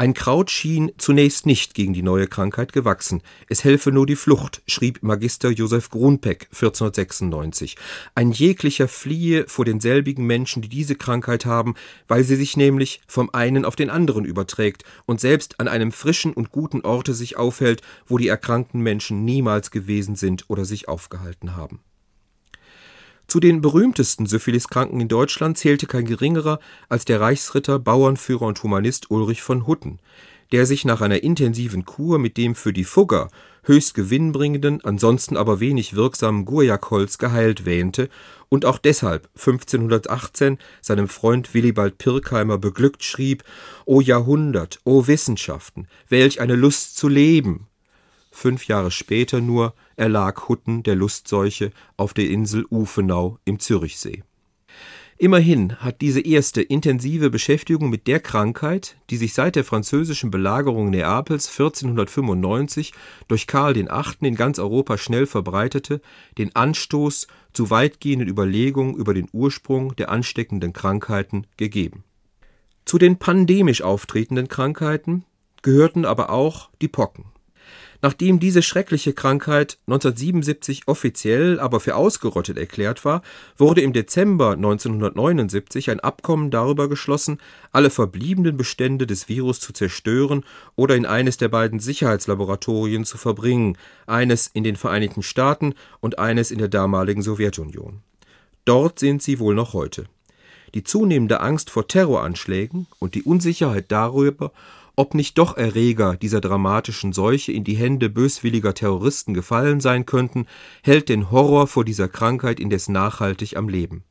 Ein 0.00 0.14
Kraut 0.14 0.50
schien 0.50 0.92
zunächst 0.96 1.44
nicht 1.44 1.74
gegen 1.74 1.92
die 1.92 2.02
neue 2.02 2.26
Krankheit 2.26 2.72
gewachsen. 2.72 3.20
Es 3.50 3.64
helfe 3.64 3.92
nur 3.92 4.06
die 4.06 4.16
Flucht, 4.16 4.62
schrieb 4.66 5.02
Magister 5.02 5.50
Josef 5.50 5.90
Grunpeck 5.90 6.44
1496. 6.44 7.76
Ein 8.14 8.32
jeglicher 8.32 8.88
fliehe 8.88 9.46
vor 9.46 9.66
denselbigen 9.66 10.26
Menschen, 10.26 10.62
die 10.62 10.70
diese 10.70 10.94
Krankheit 10.94 11.44
haben, 11.44 11.74
weil 12.08 12.24
sie 12.24 12.36
sich 12.36 12.56
nämlich 12.56 13.02
vom 13.06 13.28
einen 13.34 13.66
auf 13.66 13.76
den 13.76 13.90
anderen 13.90 14.24
überträgt 14.24 14.84
und 15.04 15.20
selbst 15.20 15.60
an 15.60 15.68
einem 15.68 15.92
frischen 15.92 16.32
und 16.32 16.50
guten 16.50 16.80
Orte 16.80 17.12
sich 17.12 17.36
aufhält, 17.36 17.82
wo 18.06 18.16
die 18.16 18.28
erkrankten 18.28 18.80
Menschen 18.80 19.26
niemals 19.26 19.70
gewesen 19.70 20.16
sind 20.16 20.48
oder 20.48 20.64
sich 20.64 20.88
aufgehalten 20.88 21.56
haben. 21.56 21.80
Zu 23.30 23.38
den 23.38 23.60
berühmtesten 23.60 24.26
Syphiliskranken 24.26 25.00
in 25.00 25.06
Deutschland 25.06 25.56
zählte 25.56 25.86
kein 25.86 26.04
geringerer 26.04 26.58
als 26.88 27.04
der 27.04 27.20
Reichsritter, 27.20 27.78
Bauernführer 27.78 28.46
und 28.46 28.60
Humanist 28.60 29.12
Ulrich 29.12 29.40
von 29.40 29.68
Hutten, 29.68 30.00
der 30.50 30.66
sich 30.66 30.84
nach 30.84 31.00
einer 31.00 31.22
intensiven 31.22 31.84
Kur 31.84 32.18
mit 32.18 32.36
dem 32.36 32.56
für 32.56 32.72
die 32.72 32.82
Fugger 32.82 33.30
höchst 33.62 33.94
gewinnbringenden, 33.94 34.84
ansonsten 34.84 35.36
aber 35.36 35.60
wenig 35.60 35.94
wirksamen 35.94 36.44
Guajacholz 36.44 37.18
geheilt 37.18 37.64
wähnte 37.64 38.08
und 38.48 38.64
auch 38.64 38.78
deshalb 38.78 39.28
1518 39.36 40.58
seinem 40.80 41.06
Freund 41.06 41.54
Willibald 41.54 41.98
Pirkheimer 41.98 42.58
beglückt 42.58 43.04
schrieb: 43.04 43.44
O 43.84 44.00
Jahrhundert, 44.00 44.80
o 44.82 45.06
Wissenschaften, 45.06 45.86
welch 46.08 46.40
eine 46.40 46.56
Lust 46.56 46.96
zu 46.96 47.06
leben! 47.06 47.68
Fünf 48.32 48.66
Jahre 48.66 48.90
später 48.90 49.40
nur 49.40 49.74
erlag 50.00 50.48
Hutten 50.48 50.82
der 50.82 50.96
Lustseuche 50.96 51.70
auf 51.96 52.14
der 52.14 52.28
Insel 52.28 52.64
Ufenau 52.70 53.38
im 53.44 53.58
Zürichsee. 53.58 54.24
Immerhin 55.18 55.76
hat 55.76 56.00
diese 56.00 56.22
erste 56.22 56.62
intensive 56.62 57.28
Beschäftigung 57.28 57.90
mit 57.90 58.06
der 58.06 58.20
Krankheit, 58.20 58.96
die 59.10 59.18
sich 59.18 59.34
seit 59.34 59.54
der 59.54 59.64
französischen 59.64 60.30
Belagerung 60.30 60.88
Neapels 60.88 61.48
1495 61.48 62.94
durch 63.28 63.46
Karl 63.46 63.74
VIII. 63.74 63.86
in 64.22 64.34
ganz 64.34 64.58
Europa 64.58 64.96
schnell 64.96 65.26
verbreitete, 65.26 66.00
den 66.38 66.56
Anstoß 66.56 67.26
zu 67.52 67.68
weitgehenden 67.68 68.28
Überlegungen 68.28 68.94
über 68.94 69.12
den 69.12 69.28
Ursprung 69.30 69.94
der 69.96 70.08
ansteckenden 70.08 70.72
Krankheiten 70.72 71.46
gegeben. 71.58 72.04
Zu 72.86 72.96
den 72.96 73.18
pandemisch 73.18 73.82
auftretenden 73.82 74.48
Krankheiten 74.48 75.26
gehörten 75.60 76.06
aber 76.06 76.30
auch 76.30 76.70
die 76.80 76.88
Pocken. 76.88 77.26
Nachdem 78.02 78.40
diese 78.40 78.62
schreckliche 78.62 79.12
Krankheit 79.12 79.78
1977 79.86 80.82
offiziell 80.86 81.60
aber 81.60 81.80
für 81.80 81.96
ausgerottet 81.96 82.56
erklärt 82.56 83.04
war, 83.04 83.20
wurde 83.58 83.82
im 83.82 83.92
Dezember 83.92 84.52
1979 84.52 85.90
ein 85.90 86.00
Abkommen 86.00 86.50
darüber 86.50 86.88
geschlossen, 86.88 87.38
alle 87.72 87.90
verbliebenen 87.90 88.56
Bestände 88.56 89.06
des 89.06 89.28
Virus 89.28 89.60
zu 89.60 89.74
zerstören 89.74 90.44
oder 90.76 90.96
in 90.96 91.04
eines 91.04 91.36
der 91.36 91.48
beiden 91.48 91.78
Sicherheitslaboratorien 91.78 93.04
zu 93.04 93.18
verbringen, 93.18 93.76
eines 94.06 94.46
in 94.46 94.64
den 94.64 94.76
Vereinigten 94.76 95.22
Staaten 95.22 95.74
und 96.00 96.18
eines 96.18 96.50
in 96.50 96.58
der 96.58 96.68
damaligen 96.68 97.22
Sowjetunion. 97.22 98.00
Dort 98.64 98.98
sind 98.98 99.22
sie 99.22 99.38
wohl 99.38 99.54
noch 99.54 99.74
heute. 99.74 100.06
Die 100.74 100.84
zunehmende 100.84 101.40
Angst 101.40 101.70
vor 101.70 101.88
Terroranschlägen 101.88 102.86
und 102.98 103.14
die 103.14 103.24
Unsicherheit 103.24 103.86
darüber, 103.88 104.52
ob 104.96 105.14
nicht 105.14 105.38
doch 105.38 105.56
Erreger 105.56 106.16
dieser 106.16 106.40
dramatischen 106.40 107.12
Seuche 107.12 107.52
in 107.52 107.64
die 107.64 107.76
Hände 107.76 108.08
böswilliger 108.08 108.74
Terroristen 108.74 109.34
gefallen 109.34 109.80
sein 109.80 110.06
könnten, 110.06 110.46
hält 110.82 111.08
den 111.08 111.30
Horror 111.30 111.66
vor 111.66 111.84
dieser 111.84 112.08
Krankheit 112.08 112.60
indes 112.60 112.88
nachhaltig 112.88 113.56
am 113.56 113.68
Leben. 113.68 114.04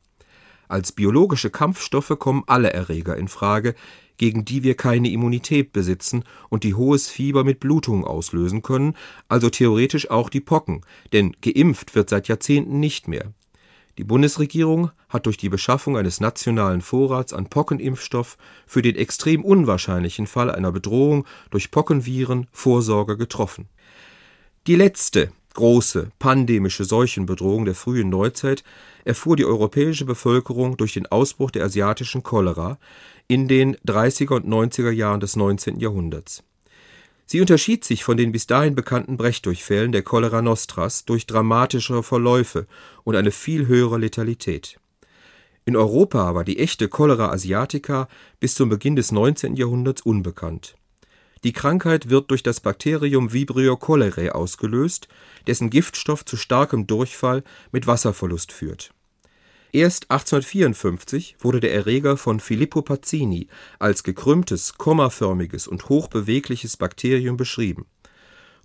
Als 0.68 0.92
biologische 0.92 1.50
Kampfstoffe 1.50 2.16
kommen 2.20 2.44
alle 2.46 2.72
Erreger 2.72 3.18
in 3.18 3.28
Frage, 3.28 3.74
gegen 4.18 4.46
die 4.46 4.64
wir 4.64 4.76
keine 4.76 5.10
Immunität 5.10 5.74
besitzen 5.74 6.24
und 6.50 6.64
die 6.64 6.76
hohes 6.76 7.08
Fieber 7.08 7.44
mit 7.44 7.60
Blutungen 7.60 8.04
auslösen 8.04 8.62
können, 8.62 8.96
also 9.28 9.50
theoretisch 9.50 10.12
auch 10.12 10.30
die 10.30 10.42
Pocken, 10.42 10.82
denn 11.14 11.36
geimpft 11.42 11.96
wird 11.96 12.10
seit 12.10 12.28
Jahrzehnten 12.28 12.80
nicht 12.80 13.08
mehr. 13.08 13.34
Die 14.00 14.06
Bundesregierung 14.06 14.92
hat 15.10 15.26
durch 15.26 15.36
die 15.36 15.50
Beschaffung 15.50 15.98
eines 15.98 16.22
nationalen 16.22 16.80
Vorrats 16.80 17.34
an 17.34 17.50
Pockenimpfstoff 17.50 18.38
für 18.66 18.82
den 18.82 18.96
extrem 18.96 19.44
unwahrscheinlichen 19.44 20.26
Fall 20.26 20.50
einer 20.50 20.72
Bedrohung 20.72 21.26
durch 21.50 21.70
Pockenviren 21.70 22.48
Vorsorge 22.54 23.18
getroffen. 23.18 23.68
Die 24.68 24.78
letzte 24.78 25.34
große 25.54 26.12
pandemische 26.18 26.86
Seuchenbedrohung 26.86 27.66
der 27.66 27.76
frühen 27.76 28.08
Neuzeit 28.08 28.64
erfuhr 29.04 29.36
die 29.36 29.44
europäische 29.44 30.06
Bevölkerung 30.06 30.78
durch 30.78 30.94
den 30.94 31.08
Ausbruch 31.08 31.52
der 31.52 31.66
asiatischen 31.66 32.24
Cholera 32.24 32.80
in 33.28 33.50
den 33.50 33.76
30er 33.86 34.36
und 34.36 34.48
90er 34.48 34.92
Jahren 34.92 35.20
des 35.20 35.36
19. 35.36 35.78
Jahrhunderts 35.82 36.46
Sie 37.32 37.42
unterschied 37.42 37.86
sich 37.86 38.04
von 38.04 38.18
den 38.18 38.32
bis 38.32 38.48
dahin 38.48 38.74
bekannten 38.74 39.16
Brechdurchfällen 39.16 39.92
der 39.92 40.02
Cholera 40.02 40.42
Nostras 40.42 41.06
durch 41.06 41.28
dramatischere 41.28 42.02
Verläufe 42.02 42.66
und 43.04 43.16
eine 43.16 43.30
viel 43.30 43.68
höhere 43.68 44.00
Letalität. 44.00 44.80
In 45.64 45.76
Europa 45.76 46.34
war 46.34 46.44
die 46.44 46.58
echte 46.58 46.88
Cholera 46.90 47.30
asiatica 47.30 48.08
bis 48.40 48.56
zum 48.56 48.70
Beginn 48.70 48.96
des 48.96 49.12
19. 49.12 49.56
Jahrhunderts 49.56 50.02
unbekannt. 50.02 50.76
Die 51.44 51.54
Krankheit 51.54 52.10
wird 52.10 52.32
durch 52.32 52.42
das 52.42 52.62
Bakterium 52.62 53.32
Vibrio 53.32 53.78
cholerae 53.78 54.32
ausgelöst, 54.32 55.08
dessen 55.46 55.70
Giftstoff 55.70 56.26
zu 56.26 56.36
starkem 56.36 56.88
Durchfall 56.88 57.44
mit 57.72 57.86
Wasserverlust 57.86 58.52
führt 58.52 58.92
Erst 59.72 60.10
1854 60.10 61.36
wurde 61.40 61.60
der 61.60 61.74
Erreger 61.74 62.18
von 62.18 62.40
Filippo 62.40 62.82
Pazzini 62.82 63.48
als 63.78 64.04
gekrümmtes, 64.04 64.78
kommaförmiges 64.78 65.68
und 65.68 65.90
hochbewegliches 65.90 66.78
Bakterium 66.78 67.38
beschrieben. 67.38 67.86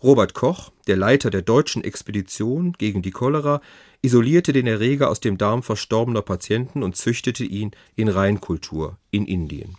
Robert 0.02 0.32
Koch, 0.34 0.70
der 0.86 0.96
Leiter 0.96 1.30
der 1.30 1.42
deutschen 1.42 1.84
Expedition 1.84 2.72
gegen 2.72 3.02
die 3.02 3.10
Cholera, 3.10 3.60
isolierte 4.00 4.52
den 4.52 4.66
Erreger 4.66 5.10
aus 5.10 5.20
dem 5.20 5.36
Darm 5.36 5.62
verstorbener 5.62 6.22
Patienten 6.22 6.82
und 6.82 6.96
züchtete 6.96 7.44
ihn 7.44 7.72
in 7.96 8.08
Reinkultur 8.08 8.96
in 9.10 9.26
Indien. 9.26 9.76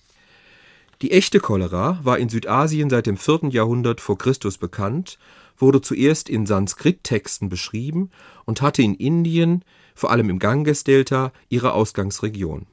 Die 1.01 1.11
echte 1.11 1.39
Cholera 1.39 1.99
war 2.03 2.19
in 2.19 2.29
Südasien 2.29 2.89
seit 2.89 3.07
dem 3.07 3.17
4. 3.17 3.49
Jahrhundert 3.49 3.99
vor 3.99 4.17
Christus 4.17 4.57
bekannt, 4.57 5.17
wurde 5.57 5.81
zuerst 5.81 6.29
in 6.29 6.45
Sanskrit-Texten 6.45 7.49
beschrieben 7.49 8.11
und 8.45 8.61
hatte 8.61 8.81
in 8.81 8.95
Indien 8.95 9.63
vor 9.95 10.11
allem 10.11 10.29
im 10.29 10.39
Gangesdelta, 10.39 11.31
ihre 11.49 11.73
Ausgangsregion. 11.73 12.67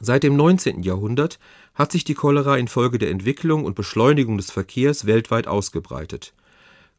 Seit 0.00 0.22
dem 0.22 0.36
19. 0.36 0.82
Jahrhundert 0.82 1.38
hat 1.74 1.92
sich 1.92 2.04
die 2.04 2.14
Cholera 2.14 2.56
infolge 2.56 2.98
der 2.98 3.10
Entwicklung 3.10 3.64
und 3.64 3.74
Beschleunigung 3.74 4.36
des 4.36 4.50
Verkehrs 4.50 5.06
weltweit 5.06 5.46
ausgebreitet. 5.46 6.34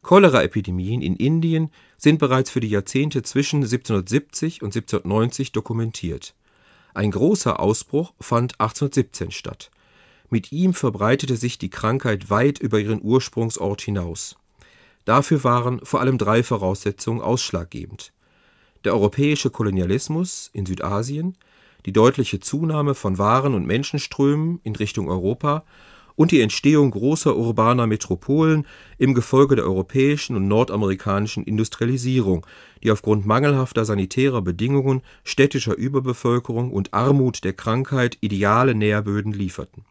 Choleraepidemien 0.02 1.02
in 1.02 1.14
Indien 1.16 1.70
sind 1.98 2.18
bereits 2.18 2.50
für 2.50 2.60
die 2.60 2.70
Jahrzehnte 2.70 3.22
zwischen 3.22 3.56
1770 3.56 4.62
und 4.62 4.68
1790 4.68 5.52
dokumentiert. 5.52 6.34
Ein 6.94 7.10
großer 7.10 7.60
Ausbruch 7.60 8.14
fand 8.18 8.58
1817 8.60 9.30
statt. 9.30 9.70
Mit 10.30 10.52
ihm 10.52 10.74
verbreitete 10.74 11.36
sich 11.36 11.58
die 11.58 11.70
Krankheit 11.70 12.30
weit 12.30 12.58
über 12.58 12.78
ihren 12.78 13.02
Ursprungsort 13.02 13.82
hinaus. 13.82 14.36
Dafür 15.04 15.44
waren 15.44 15.84
vor 15.84 16.00
allem 16.00 16.18
drei 16.18 16.42
Voraussetzungen 16.42 17.20
ausschlaggebend 17.20 18.12
der 18.84 18.94
europäische 18.94 19.50
Kolonialismus 19.50 20.50
in 20.52 20.66
Südasien, 20.66 21.36
die 21.86 21.92
deutliche 21.92 22.40
Zunahme 22.40 22.94
von 22.94 23.18
Waren 23.18 23.54
und 23.54 23.66
Menschenströmen 23.66 24.60
in 24.64 24.76
Richtung 24.76 25.08
Europa 25.08 25.64
und 26.16 26.32
die 26.32 26.40
Entstehung 26.40 26.90
großer 26.90 27.34
urbaner 27.36 27.86
Metropolen 27.86 28.66
im 28.98 29.14
Gefolge 29.14 29.56
der 29.56 29.64
europäischen 29.64 30.36
und 30.36 30.48
nordamerikanischen 30.48 31.44
Industrialisierung, 31.44 32.46
die 32.82 32.90
aufgrund 32.90 33.24
mangelhafter 33.24 33.84
sanitärer 33.84 34.42
Bedingungen, 34.42 35.02
städtischer 35.24 35.74
Überbevölkerung 35.74 36.72
und 36.72 36.92
Armut 36.92 37.42
der 37.44 37.54
Krankheit 37.54 38.18
ideale 38.20 38.74
Nährböden 38.74 39.32
lieferten 39.32 39.84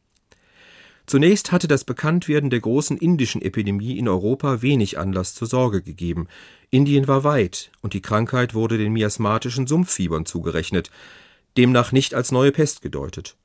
Zunächst 1.10 1.52
hatte 1.52 1.68
das 1.68 1.84
Bekanntwerden 1.84 2.52
der 2.52 2.60
großen 2.60 2.96
indischen 2.96 3.42
Epidemie 3.42 3.98
in 3.98 4.08
Europa 4.08 4.62
wenig 4.62 5.00
Anlass 5.00 5.34
zur 5.34 5.48
Sorge 5.48 5.82
gegeben. 5.82 6.28
Indien 6.70 7.08
war 7.08 7.24
weit, 7.24 7.72
und 7.82 7.94
die 7.94 8.02
Krankheit 8.02 8.54
wurde 8.54 8.78
den 8.78 8.94
miasmatischen 8.94 9.66
Sumpffiebern 9.66 10.28
zugerechnet, 10.28 10.92
demnach 11.58 11.92
nicht 11.92 12.14
als 12.14 12.32
neue 12.32 12.52
Pest 12.52 12.84
gedeutet 12.84 13.36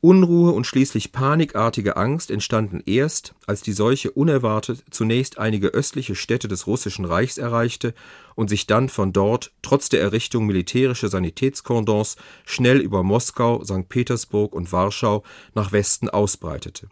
Unruhe 0.00 0.52
und 0.52 0.64
schließlich 0.64 1.10
panikartige 1.10 1.96
Angst 1.96 2.30
entstanden 2.30 2.82
erst, 2.86 3.34
als 3.48 3.62
die 3.62 3.72
Seuche 3.72 4.12
unerwartet 4.12 4.84
zunächst 4.90 5.38
einige 5.38 5.68
östliche 5.68 6.14
Städte 6.14 6.46
des 6.46 6.68
Russischen 6.68 7.04
Reichs 7.04 7.36
erreichte 7.36 7.94
und 8.36 8.48
sich 8.48 8.68
dann 8.68 8.88
von 8.88 9.12
dort 9.12 9.50
trotz 9.60 9.88
der 9.88 10.00
Errichtung 10.00 10.46
militärischer 10.46 11.08
Sanitätskordons 11.08 12.16
schnell 12.46 12.78
über 12.78 13.02
Moskau, 13.02 13.64
St. 13.64 13.88
Petersburg 13.88 14.52
und 14.52 14.70
Warschau 14.70 15.24
nach 15.54 15.72
Westen 15.72 16.08
ausbreitete. 16.08 16.88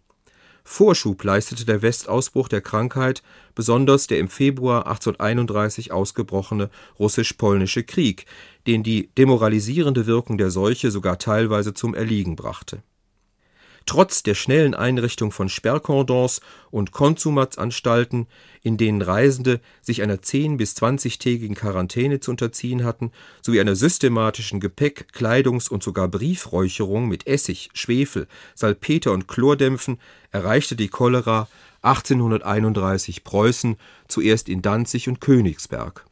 Vorschub 0.68 1.22
leistete 1.22 1.64
der 1.64 1.80
Westausbruch 1.80 2.48
der 2.48 2.60
Krankheit, 2.60 3.22
besonders 3.54 4.08
der 4.08 4.18
im 4.18 4.28
Februar 4.28 4.86
1831 4.88 5.92
ausgebrochene 5.92 6.70
Russisch-Polnische 6.98 7.84
Krieg, 7.84 8.26
den 8.66 8.82
die 8.82 9.08
demoralisierende 9.16 10.06
Wirkung 10.06 10.38
der 10.38 10.50
Seuche 10.50 10.90
sogar 10.90 11.18
teilweise 11.18 11.72
zum 11.72 11.94
Erliegen 11.94 12.34
brachte 12.34 12.82
Trotz 13.86 14.24
der 14.24 14.34
schnellen 14.34 14.74
Einrichtung 14.74 15.30
von 15.30 15.48
Sperrkordons 15.48 16.40
und 16.72 16.90
Konsumatsanstalten, 16.90 18.26
in 18.62 18.76
denen 18.76 19.00
Reisende 19.00 19.60
sich 19.80 20.02
einer 20.02 20.20
zehn 20.20 20.56
bis 20.56 20.74
zwanzigtägigen 20.74 21.54
Quarantäne 21.54 22.18
zu 22.18 22.32
unterziehen 22.32 22.82
hatten, 22.82 23.12
sowie 23.40 23.60
einer 23.60 23.76
systematischen 23.76 24.58
Gepäck 24.58 25.12
Kleidungs 25.12 25.68
und 25.68 25.84
sogar 25.84 26.08
Briefräucherung 26.08 27.06
mit 27.06 27.28
Essig, 27.28 27.70
Schwefel, 27.74 28.26
Salpeter 28.56 29.12
und 29.12 29.28
Chlordämpfen 29.28 30.00
erreichte 30.32 30.74
die 30.74 30.88
Cholera 30.88 31.48
1831 31.82 33.22
Preußen, 33.22 33.76
zuerst 34.08 34.48
in 34.48 34.62
Danzig 34.62 35.08
und 35.08 35.20
Königsberg 35.20 36.04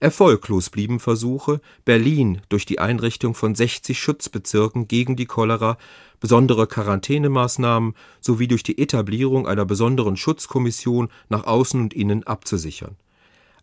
Erfolglos 0.00 0.70
blieben 0.70 1.00
Versuche, 1.00 1.60
Berlin 1.84 2.40
durch 2.48 2.64
die 2.64 2.78
Einrichtung 2.78 3.34
von 3.34 3.56
60 3.56 3.98
Schutzbezirken 3.98 4.86
gegen 4.86 5.16
die 5.16 5.26
Cholera, 5.26 5.76
besondere 6.20 6.68
Quarantänemaßnahmen 6.68 7.94
sowie 8.20 8.46
durch 8.46 8.62
die 8.62 8.78
Etablierung 8.78 9.48
einer 9.48 9.64
besonderen 9.64 10.16
Schutzkommission 10.16 11.08
nach 11.28 11.44
außen 11.44 11.80
und 11.80 11.94
innen 11.94 12.24
abzusichern. 12.24 12.94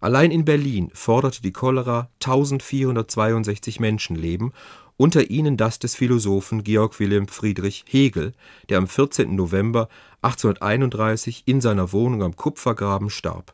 Allein 0.02 0.30
in 0.30 0.44
Berlin 0.44 0.92
forderte 0.94 1.42
die 1.42 1.54
Cholera 1.54 2.10
1462 2.22 3.80
Menschenleben, 3.80 4.52
unter 4.98 5.30
ihnen 5.30 5.56
das 5.56 5.80
des 5.80 5.96
Philosophen 5.96 6.66
Georg 6.66 7.00
Wilhelm 7.00 7.30
Friedrich 7.30 7.86
Hegel, 7.88 8.34
der 8.68 8.80
am 8.80 8.88
14. 8.88 9.36
November 9.36 9.88
1831 10.22 11.44
in 11.46 11.62
seiner 11.62 11.94
Wohnung 11.94 12.24
am 12.24 12.36
Kupfergraben 12.36 13.10
starb 13.10 13.54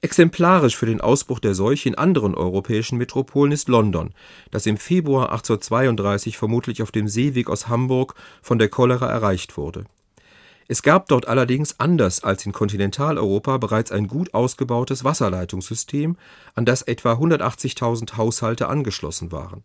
Exemplarisch 0.00 0.76
für 0.76 0.86
den 0.86 1.00
Ausbruch 1.00 1.40
der 1.40 1.56
Seuche 1.56 1.88
in 1.88 1.96
anderen 1.96 2.36
europäischen 2.36 2.98
Metropolen 2.98 3.50
ist 3.50 3.68
London, 3.68 4.10
das 4.52 4.64
im 4.66 4.76
Februar 4.76 5.32
1832 5.32 6.38
vermutlich 6.38 6.82
auf 6.82 6.92
dem 6.92 7.08
Seeweg 7.08 7.50
aus 7.50 7.66
Hamburg 7.66 8.14
von 8.40 8.60
der 8.60 8.68
Cholera 8.68 9.10
erreicht 9.10 9.56
wurde. 9.56 9.86
Es 10.68 10.82
gab 10.82 11.08
dort 11.08 11.26
allerdings 11.26 11.80
anders 11.80 12.22
als 12.22 12.46
in 12.46 12.52
Kontinentaleuropa 12.52 13.56
bereits 13.56 13.90
ein 13.90 14.06
gut 14.06 14.34
ausgebautes 14.34 15.02
Wasserleitungssystem, 15.02 16.16
an 16.54 16.64
das 16.64 16.82
etwa 16.82 17.14
180.000 17.14 18.16
Haushalte 18.16 18.68
angeschlossen 18.68 19.32
waren. 19.32 19.64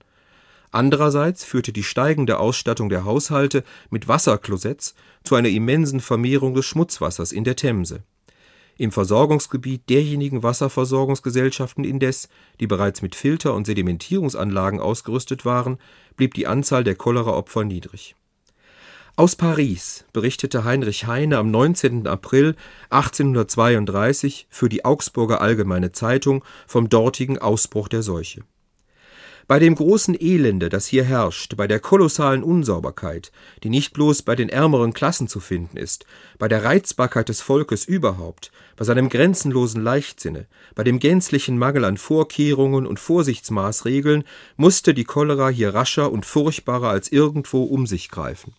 Andererseits 0.72 1.44
führte 1.44 1.74
die 1.74 1.84
steigende 1.84 2.40
Ausstattung 2.40 2.90
der 2.90 3.06
Haushalte 3.06 3.64
mit 3.92 4.08
Wasserklosetts 4.08 4.96
zu 5.24 5.36
einer 5.36 5.50
immensen 5.50 6.00
Vermehrung 6.00 6.56
des 6.56 6.66
Schmutzwassers 6.66 7.32
in 7.32 7.44
der 7.44 7.56
Themse 7.56 8.02
Im 8.78 8.92
Versorgungsgebiet 8.92 9.90
derjenigen 9.90 10.42
Wasserversorgungsgesellschaften 10.42 11.84
indes, 11.84 12.28
die 12.60 12.68
bereits 12.68 13.02
mit 13.02 13.16
Filter 13.16 13.54
und 13.54 13.66
Sedimentierungsanlagen 13.66 14.80
ausgerüstet 14.80 15.46
waren, 15.46 15.78
blieb 16.16 16.34
die 16.34 16.48
Anzahl 16.48 16.84
der 16.84 16.96
Choleraopfer 16.96 17.64
niedrig. 17.64 18.16
Aus 19.16 19.36
Paris 19.36 20.06
berichtete 20.12 20.64
Heinrich 20.64 21.06
Heine 21.06 21.38
am 21.38 21.52
19. 21.52 22.08
April 22.08 22.56
1832 22.90 24.48
für 24.50 24.70
die 24.70 24.86
Augsburger 24.86 25.40
Allgemeine 25.40 25.92
Zeitung 25.92 26.44
vom 26.66 26.90
dortigen 26.90 27.38
Ausbruch 27.38 27.88
der 27.88 28.02
Seuche 28.02 28.44
bei 29.48 29.60
dem 29.60 29.76
großen 29.76 30.16
Elende, 30.20 30.70
das 30.70 30.88
hier 30.88 31.04
herrscht, 31.04 31.56
bei 31.58 31.68
der 31.68 31.80
kolossalen 31.80 32.44
Unsauberkeit, 32.44 33.32
die 33.64 33.70
nicht 33.70 33.94
bloß 33.94 34.22
bei 34.22 34.36
den 34.36 34.50
ärmeren 34.50 34.94
Klassen 34.94 35.28
zu 35.28 35.40
finden 35.40 35.78
ist, 35.78 36.06
bei 36.40 36.48
der 36.48 36.64
Reizbarkeit 36.64 37.30
des 37.30 37.42
Volkes 37.42 37.86
überhaupt, 37.86 38.52
bei 38.76 38.86
seinem 38.86 39.10
grenzenlosen 39.10 39.84
Leichtsinne, 39.84 40.48
bei 40.76 40.84
dem 40.84 41.00
gänzlichen 41.00 41.58
Mangel 41.58 41.86
an 41.86 41.98
Vorkehrungen 41.98 42.86
und 42.86 43.00
Vorsichtsmaßregeln, 43.00 44.24
musste 44.56 44.94
die 44.94 45.04
Cholera 45.04 45.50
hier 45.50 45.74
rascher 45.74 46.12
und 46.12 46.26
furchtbarer 46.26 46.90
als 46.90 47.12
irgendwo 47.12 47.64
um 47.64 47.86
sich 47.86 48.10
greifen. 48.10 48.54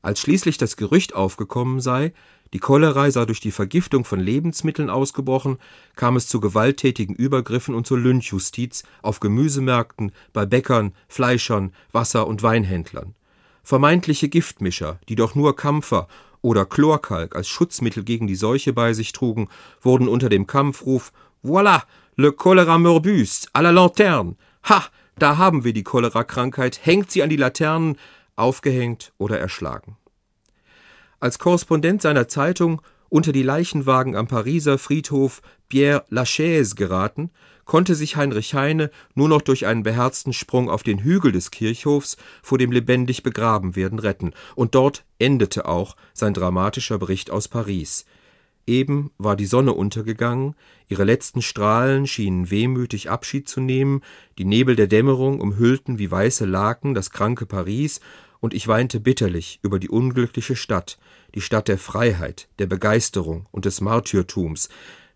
Als 0.00 0.20
schließlich 0.20 0.58
das 0.58 0.76
Gerücht 0.76 1.14
aufgekommen 1.14 1.80
sei, 1.80 2.12
die 2.52 2.58
Cholera 2.60 3.10
sei 3.10 3.24
durch 3.26 3.40
die 3.40 3.50
Vergiftung 3.50 4.04
von 4.04 4.20
Lebensmitteln 4.20 4.90
ausgebrochen, 4.90 5.58
kam 5.96 6.16
es 6.16 6.28
zu 6.28 6.40
gewalttätigen 6.40 7.14
Übergriffen 7.14 7.74
und 7.74 7.86
zur 7.86 7.98
Lynchjustiz 7.98 8.84
auf 9.02 9.20
Gemüsemärkten, 9.20 10.12
bei 10.32 10.46
Bäckern, 10.46 10.94
Fleischern, 11.08 11.72
Wasser- 11.92 12.26
und 12.26 12.42
Weinhändlern. 12.42 13.14
Vermeintliche 13.62 14.28
Giftmischer, 14.28 14.98
die 15.08 15.14
doch 15.14 15.34
nur 15.34 15.54
Kampfer 15.54 16.08
oder 16.40 16.64
Chlorkalk 16.64 17.36
als 17.36 17.48
Schutzmittel 17.48 18.02
gegen 18.04 18.26
die 18.26 18.36
Seuche 18.36 18.72
bei 18.72 18.94
sich 18.94 19.12
trugen, 19.12 19.48
wurden 19.82 20.08
unter 20.08 20.28
dem 20.28 20.46
Kampfruf 20.46 21.12
Voilà, 21.44 21.82
le 22.16 22.32
choléra 22.32 22.78
morbus, 22.78 23.46
à 23.52 23.62
la 23.62 23.70
lanterne. 23.70 24.36
Ha, 24.68 24.84
da 25.18 25.36
haben 25.36 25.64
wir 25.64 25.72
die 25.72 25.84
Cholera-Krankheit, 25.84 26.80
hängt 26.84 27.10
sie 27.10 27.22
an 27.22 27.28
die 27.28 27.36
Laternen, 27.36 27.96
aufgehängt 28.36 29.12
oder 29.18 29.38
erschlagen. 29.38 29.96
Als 31.20 31.40
Korrespondent 31.40 32.00
seiner 32.00 32.28
Zeitung 32.28 32.80
unter 33.08 33.32
die 33.32 33.42
Leichenwagen 33.42 34.14
am 34.14 34.28
Pariser 34.28 34.78
Friedhof 34.78 35.42
Pierre 35.68 36.04
Lachaise 36.10 36.76
geraten, 36.76 37.30
konnte 37.64 37.96
sich 37.96 38.16
Heinrich 38.16 38.54
Heine 38.54 38.90
nur 39.14 39.28
noch 39.28 39.42
durch 39.42 39.66
einen 39.66 39.82
beherzten 39.82 40.32
Sprung 40.32 40.70
auf 40.70 40.82
den 40.82 41.00
Hügel 41.00 41.32
des 41.32 41.50
Kirchhofs 41.50 42.16
vor 42.42 42.56
dem 42.56 42.70
lebendig 42.70 43.22
begraben 43.22 43.74
werden 43.74 43.98
retten, 43.98 44.32
und 44.54 44.74
dort 44.74 45.04
endete 45.18 45.66
auch 45.66 45.96
sein 46.14 46.34
dramatischer 46.34 46.98
Bericht 46.98 47.30
aus 47.30 47.48
Paris. 47.48 48.06
Eben 48.66 49.10
war 49.18 49.34
die 49.34 49.46
Sonne 49.46 49.72
untergegangen, 49.72 50.54
ihre 50.88 51.04
letzten 51.04 51.42
Strahlen 51.42 52.06
schienen 52.06 52.50
wehmütig 52.50 53.10
Abschied 53.10 53.48
zu 53.48 53.60
nehmen, 53.60 54.02
die 54.38 54.44
Nebel 54.44 54.76
der 54.76 54.86
Dämmerung 54.86 55.40
umhüllten 55.40 55.98
wie 55.98 56.10
weiße 56.10 56.44
Laken 56.44 56.94
das 56.94 57.10
kranke 57.10 57.44
Paris, 57.44 58.00
und 58.40 58.54
ich 58.54 58.68
weinte 58.68 59.00
bitterlich 59.00 59.58
über 59.62 59.78
die 59.78 59.88
unglückliche 59.88 60.56
Stadt, 60.56 60.98
die 61.34 61.40
Stadt 61.40 61.68
der 61.68 61.78
Freiheit, 61.78 62.48
der 62.58 62.66
Begeisterung 62.66 63.46
und 63.50 63.64
des 63.64 63.80
Martyrtums, 63.80 64.68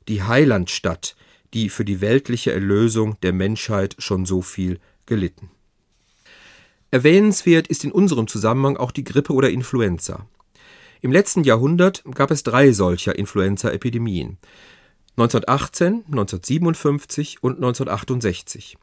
die 0.08 0.22
Heilandstadt, 0.22 1.16
die 1.54 1.68
für 1.68 1.84
die 1.84 2.00
weltliche 2.00 2.52
Erlösung 2.52 3.16
der 3.22 3.32
Menschheit 3.32 3.96
schon 3.98 4.26
so 4.26 4.42
viel 4.42 4.80
gelitten. 5.06 5.50
Erwähnenswert 6.90 7.68
ist 7.68 7.84
in 7.84 7.92
unserem 7.92 8.26
Zusammenhang 8.26 8.76
auch 8.76 8.90
die 8.90 9.04
Grippe 9.04 9.32
oder 9.32 9.50
Influenza. 9.50 10.26
Im 11.00 11.10
letzten 11.10 11.42
Jahrhundert 11.42 12.04
gab 12.14 12.30
es 12.30 12.42
drei 12.42 12.72
solcher 12.72 13.18
Influenza-Epidemien. 13.18 14.38
1918, 15.16 16.04
1957 16.06 17.42
und 17.42 17.56
1968. 17.56 18.76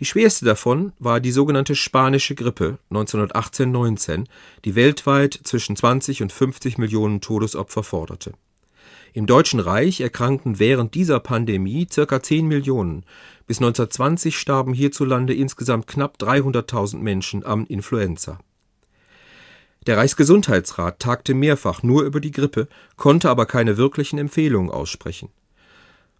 Die 0.00 0.04
schwerste 0.04 0.44
davon 0.44 0.92
war 0.98 1.20
die 1.20 1.30
sogenannte 1.30 1.76
Spanische 1.76 2.34
Grippe 2.34 2.78
1918-19, 2.90 4.24
die 4.64 4.74
weltweit 4.74 5.38
zwischen 5.44 5.76
20 5.76 6.22
und 6.22 6.32
50 6.32 6.78
Millionen 6.78 7.20
Todesopfer 7.20 7.84
forderte. 7.84 8.32
Im 9.12 9.26
Deutschen 9.26 9.60
Reich 9.60 10.00
erkrankten 10.00 10.58
während 10.58 10.94
dieser 10.94 11.20
Pandemie 11.20 11.86
circa 11.88 12.20
10 12.20 12.48
Millionen. 12.48 13.04
Bis 13.46 13.58
1920 13.58 14.36
starben 14.36 14.74
hierzulande 14.74 15.34
insgesamt 15.34 15.86
knapp 15.86 16.16
300.000 16.18 16.96
Menschen 16.96 17.46
am 17.46 17.64
Influenza. 17.66 18.40
Der 19.86 19.98
Reichsgesundheitsrat 19.98 20.98
tagte 20.98 21.34
mehrfach 21.34 21.84
nur 21.84 22.02
über 22.02 22.20
die 22.20 22.32
Grippe, 22.32 22.66
konnte 22.96 23.30
aber 23.30 23.46
keine 23.46 23.76
wirklichen 23.76 24.18
Empfehlungen 24.18 24.72
aussprechen. 24.72 25.28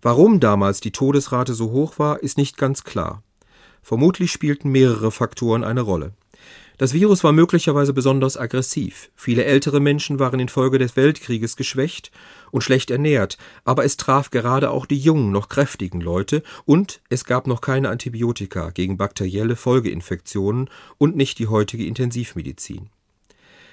Warum 0.00 0.38
damals 0.38 0.80
die 0.80 0.92
Todesrate 0.92 1.54
so 1.54 1.72
hoch 1.72 1.98
war, 1.98 2.22
ist 2.22 2.38
nicht 2.38 2.58
ganz 2.58 2.84
klar. 2.84 3.24
Vermutlich 3.84 4.32
spielten 4.32 4.70
mehrere 4.70 5.12
Faktoren 5.12 5.62
eine 5.62 5.82
Rolle. 5.82 6.14
Das 6.78 6.94
Virus 6.94 7.22
war 7.22 7.32
möglicherweise 7.32 7.92
besonders 7.92 8.38
aggressiv. 8.38 9.10
Viele 9.14 9.44
ältere 9.44 9.78
Menschen 9.78 10.18
waren 10.18 10.40
infolge 10.40 10.78
des 10.78 10.96
Weltkrieges 10.96 11.54
geschwächt 11.54 12.10
und 12.50 12.62
schlecht 12.62 12.90
ernährt, 12.90 13.36
aber 13.64 13.84
es 13.84 13.98
traf 13.98 14.30
gerade 14.30 14.70
auch 14.70 14.86
die 14.86 14.98
jungen, 14.98 15.30
noch 15.30 15.50
kräftigen 15.50 16.00
Leute 16.00 16.42
und 16.64 17.02
es 17.10 17.26
gab 17.26 17.46
noch 17.46 17.60
keine 17.60 17.90
Antibiotika 17.90 18.70
gegen 18.70 18.96
bakterielle 18.96 19.54
Folgeinfektionen 19.54 20.70
und 20.96 21.14
nicht 21.14 21.38
die 21.38 21.48
heutige 21.48 21.84
Intensivmedizin. 21.84 22.88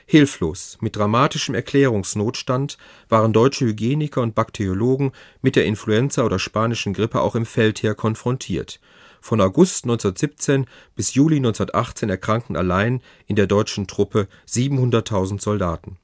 Hilflos, 0.06 0.78
mit 0.82 0.98
dramatischem 0.98 1.56
Erklärungsnotstand 1.56 2.78
waren 3.08 3.32
deutsche 3.32 3.66
Hygieniker 3.66 4.22
und 4.22 4.36
Bakteriologen 4.36 5.14
mit 5.42 5.56
der 5.56 5.66
Influenza 5.66 6.26
oder 6.26 6.38
spanischen 6.38 6.94
Grippe 6.94 7.22
auch 7.22 7.36
im 7.36 7.46
Feldheer 7.46 7.96
konfrontiert 7.96 8.82
von 9.22 9.40
August 9.40 9.86
1917 9.86 10.66
bis 10.96 11.14
Juli 11.14 11.38
1918 11.38 12.10
erkrankten 12.10 12.58
allein 12.58 13.02
in 13.28 13.36
der 13.36 13.48
deutschen 13.48 13.88
Truppe 13.88 14.28
700.000 14.48 15.40
Soldaten. 15.40 15.98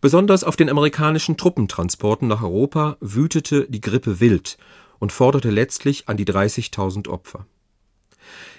Besonders 0.00 0.44
auf 0.44 0.56
den 0.56 0.70
amerikanischen 0.70 1.36
Truppentransporten 1.36 2.26
nach 2.26 2.42
Europa 2.42 2.96
wütete 3.00 3.66
die 3.68 3.80
Grippe 3.80 4.20
wild 4.20 4.58
und 4.98 5.12
forderte 5.12 5.50
letztlich 5.50 6.08
an 6.08 6.16
die 6.16 6.26
30.000 6.26 7.08
Opfer 7.08 7.46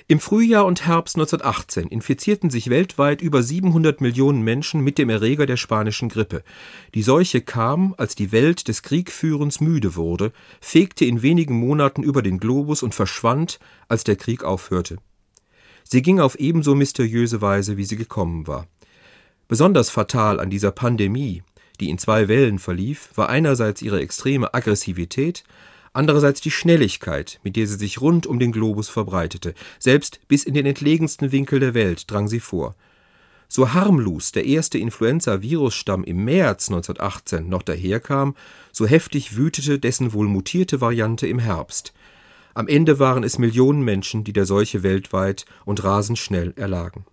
im 0.07 0.19
Frühjahr 0.19 0.65
und 0.65 0.87
Herbst 0.87 1.17
1918 1.17 1.87
infizierten 1.87 2.49
sich 2.49 2.71
weltweit 2.71 3.21
über 3.21 3.43
700 3.43 4.01
Millionen 4.01 4.41
Menschen 4.41 4.81
mit 4.81 4.97
dem 4.97 5.09
Erreger 5.09 5.45
der 5.45 5.57
spanischen 5.57 6.09
Grippe. 6.09 6.43
Die 6.95 7.03
Seuche 7.03 7.41
kam, 7.41 7.93
als 7.97 8.15
die 8.15 8.31
Welt 8.31 8.67
des 8.67 8.81
Kriegführens 8.81 9.61
müde 9.61 9.95
wurde, 9.95 10.31
fegte 10.61 11.05
in 11.05 11.21
wenigen 11.21 11.59
Monaten 11.59 12.01
über 12.01 12.23
den 12.23 12.39
Globus 12.39 12.81
und 12.81 12.95
verschwand, 12.95 13.59
als 13.87 14.03
der 14.03 14.15
Krieg 14.15 14.43
aufhörte. 14.43 14.97
Sie 15.83 16.01
ging 16.01 16.19
auf 16.19 16.35
ebenso 16.39 16.73
mysteriöse 16.73 17.41
Weise, 17.41 17.77
wie 17.77 17.85
sie 17.85 17.95
gekommen 17.95 18.47
war. 18.47 18.67
Besonders 19.47 19.89
fatal 19.89 20.39
an 20.39 20.49
dieser 20.49 20.71
Pandemie, 20.71 21.43
die 21.79 21.89
in 21.89 21.97
zwei 21.97 22.27
Wellen 22.27 22.59
verlief, 22.59 23.09
war 23.15 23.29
einerseits 23.29 23.81
ihre 23.81 24.01
extreme 24.01 24.53
Aggressivität, 24.53 25.43
andererseits 25.93 26.41
die 26.41 26.51
Schnelligkeit, 26.51 27.39
mit 27.43 27.55
der 27.55 27.67
sie 27.67 27.77
sich 27.77 28.01
rund 28.01 28.27
um 28.27 28.39
den 28.39 28.51
Globus 28.51 28.89
verbreitete, 28.89 29.53
selbst 29.79 30.19
bis 30.27 30.43
in 30.43 30.53
den 30.53 30.65
entlegensten 30.65 31.31
Winkel 31.31 31.59
der 31.59 31.73
Welt 31.73 32.09
drang 32.11 32.27
sie 32.27 32.39
vor. 32.39 32.75
So 33.47 33.73
harmlos 33.73 34.31
der 34.31 34.45
erste 34.45 34.77
Influenza-Virusstamm 34.77 36.03
im 36.03 36.23
März 36.23 36.69
1918 36.69 37.49
noch 37.49 37.63
daherkam, 37.63 38.35
so 38.71 38.85
heftig 38.85 39.35
wütete 39.35 39.79
dessen 39.79 40.13
wohl 40.13 40.27
mutierte 40.27 40.81
Variante 40.81 41.27
im 41.27 41.39
Herbst. 41.39 41.93
Am 42.53 42.67
Ende 42.67 42.99
waren 42.99 43.23
es 43.23 43.39
Millionen 43.39 43.81
Menschen, 43.83 44.23
die 44.23 44.33
der 44.33 44.45
Seuche 44.45 44.83
weltweit 44.83 45.45
und 45.65 45.83
rasend 45.83 46.19
schnell 46.19 46.53
erlagen. 46.57 47.05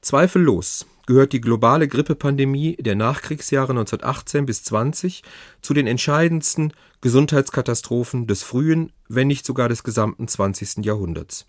Zweifellos 0.00 0.86
gehört 1.06 1.32
die 1.32 1.40
globale 1.40 1.88
Grippepandemie 1.88 2.76
der 2.76 2.94
Nachkriegsjahre 2.94 3.72
1918 3.72 4.46
bis 4.46 4.64
20 4.64 5.22
zu 5.60 5.74
den 5.74 5.86
entscheidendsten 5.86 6.72
Gesundheitskatastrophen 7.00 8.26
des 8.26 8.42
frühen, 8.42 8.92
wenn 9.08 9.28
nicht 9.28 9.44
sogar 9.44 9.68
des 9.68 9.82
gesamten 9.82 10.28
20. 10.28 10.84
Jahrhunderts. 10.84 11.46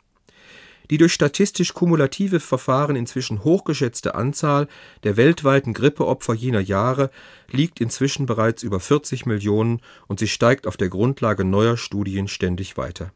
Die 0.92 0.98
durch 0.98 1.14
statistisch 1.14 1.74
kumulative 1.74 2.40
Verfahren 2.40 2.96
inzwischen 2.96 3.44
hochgeschätzte 3.44 4.14
Anzahl 4.14 4.68
der 5.04 5.18
weltweiten 5.18 5.74
Grippeopfer 5.74 6.34
jener 6.34 6.60
Jahre 6.60 7.10
liegt 7.50 7.82
inzwischen 7.82 8.28
bereits 8.28 8.62
über 8.62 8.80
40 8.80 9.26
Millionen 9.26 9.82
und 10.08 10.20
sie 10.20 10.28
steigt 10.28 10.68
auf 10.68 10.78
der 10.78 10.90
Grundlage 10.90 11.44
neuer 11.44 11.78
Studien 11.78 12.28
ständig 12.28 12.78
weiter. 12.78 13.12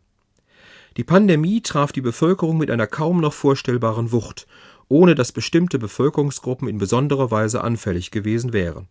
Die 0.98 1.04
Pandemie 1.04 1.62
traf 1.62 1.92
die 1.92 2.02
Bevölkerung 2.02 2.58
mit 2.58 2.72
einer 2.72 2.88
kaum 2.88 3.22
noch 3.22 3.34
vorstellbaren 3.34 4.12
Wucht 4.12 4.48
ohne 4.90 5.16
dass 5.16 5.32
bestimmte 5.32 5.80
Bevölkerungsgruppen 5.80 6.68
in 6.68 6.78
besonderer 6.78 7.32
Weise 7.32 7.64
anfällig 7.64 8.12
gewesen 8.12 8.52
wären. 8.52 8.88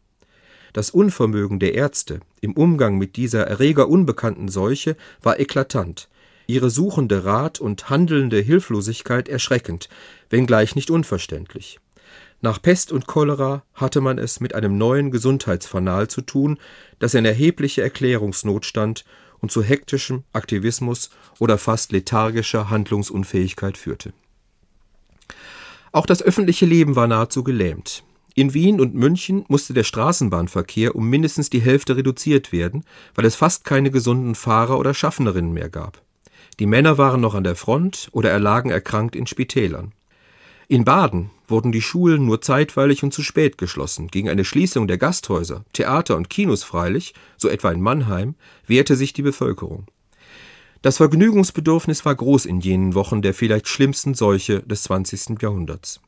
Das 0.73 0.91
Unvermögen 0.91 1.59
der 1.59 1.75
Ärzte 1.75 2.21
im 2.41 2.53
Umgang 2.53 2.97
mit 2.99 3.17
dieser 3.17 3.47
erregerunbekannten 3.47 4.49
Seuche 4.49 4.97
war 5.23 5.41
eklatant, 5.41 6.09
ihre 6.47 6.71
suchende 6.71 7.25
Rat 7.25 7.61
und 7.61 7.91
handelnde 7.91 8.39
Hilflosigkeit 8.39 9.29
erschreckend, 9.29 9.89
wenngleich 10.31 10.77
nicht 10.77 10.91
unverständlich. 10.91 11.79
Nach 12.41 12.63
Pest 12.63 12.93
und 12.93 13.07
Cholera 13.07 13.65
hatte 13.75 14.01
man 14.01 14.19
es 14.19 14.41
mit 14.41 14.55
einem 14.55 14.79
neuen 14.79 15.11
Gesundheitsfanal 15.11 16.09
zu 16.09 16.21
tun, 16.21 16.59
das 17.01 17.15
in 17.15 17.25
erhebliche 17.25 17.83
Erklärungsnotstand 17.83 19.05
und 19.41 19.51
zu 19.51 19.63
hektischem 19.63 20.23
Aktivismus 20.33 21.11
oder 21.39 21.59
fast 21.59 21.93
lethargischer 21.93 22.71
Handlungsunfähigkeit 22.71 23.77
führte. 23.77 24.13
Auch 25.93 26.07
das 26.07 26.23
öffentliche 26.23 26.67
Leben 26.67 26.97
war 26.97 27.07
nahezu 27.07 27.43
gelähmt. 27.45 28.05
In 28.35 28.55
Wien 28.55 28.81
und 28.81 28.95
München 28.95 29.45
musste 29.49 29.75
der 29.75 29.83
Straßenbahnverkehr 29.83 30.95
um 30.95 31.09
mindestens 31.09 31.51
die 31.51 31.61
Hälfte 31.61 31.97
reduziert 31.97 32.53
werden, 32.53 32.85
weil 33.15 33.25
es 33.25 33.35
fast 33.35 33.65
keine 33.65 33.91
gesunden 33.91 34.35
Fahrer 34.37 34.79
oder 34.79 34.95
Schaffnerinnen 34.95 35.53
mehr 35.53 35.69
gab. 35.69 36.03
Die 36.61 36.67
Männer 36.67 36.99
waren 36.99 37.21
noch 37.21 37.35
an 37.35 37.45
der 37.45 37.57
Front 37.57 38.09
oder 38.13 38.31
erlagen 38.31 38.71
erkrankt 38.71 39.17
in 39.17 39.27
Spitälern. 39.27 39.93
In 40.69 40.85
Baden 40.85 41.31
wurden 41.49 41.73
die 41.73 41.81
Schulen 41.81 42.27
nur 42.27 42.43
zeitweilig 42.43 43.03
und 43.03 43.13
zu 43.13 43.23
spät 43.23 43.59
geschlossen. 43.59 44.09
Gegen 44.09 44.29
eine 44.29 44.45
Schließung 44.45 44.87
der 44.87 44.99
Gasthäuser, 44.99 45.65
Theater 45.73 46.17
und 46.17 46.29
Kinos 46.29 46.63
freilich, 46.63 47.15
so 47.39 47.49
etwa 47.49 47.73
in 47.73 47.81
Mannheim, 47.81 48.35
wehrte 48.67 48.95
sich 48.95 49.15
die 49.15 49.23
Bevölkerung. 49.23 49.87
Das 50.83 50.99
Vergnügungsbedürfnis 50.99 52.05
war 52.05 52.15
groß 52.15 52.47
in 52.47 52.61
jenen 52.61 52.95
Wochen 52.95 53.21
der 53.21 53.35
vielleicht 53.35 53.67
schlimmsten 53.67 54.15
Seuche 54.15 54.61
des 54.61 54.85
20. 54.85 55.43
Jahrhunderts. 55.43 56.01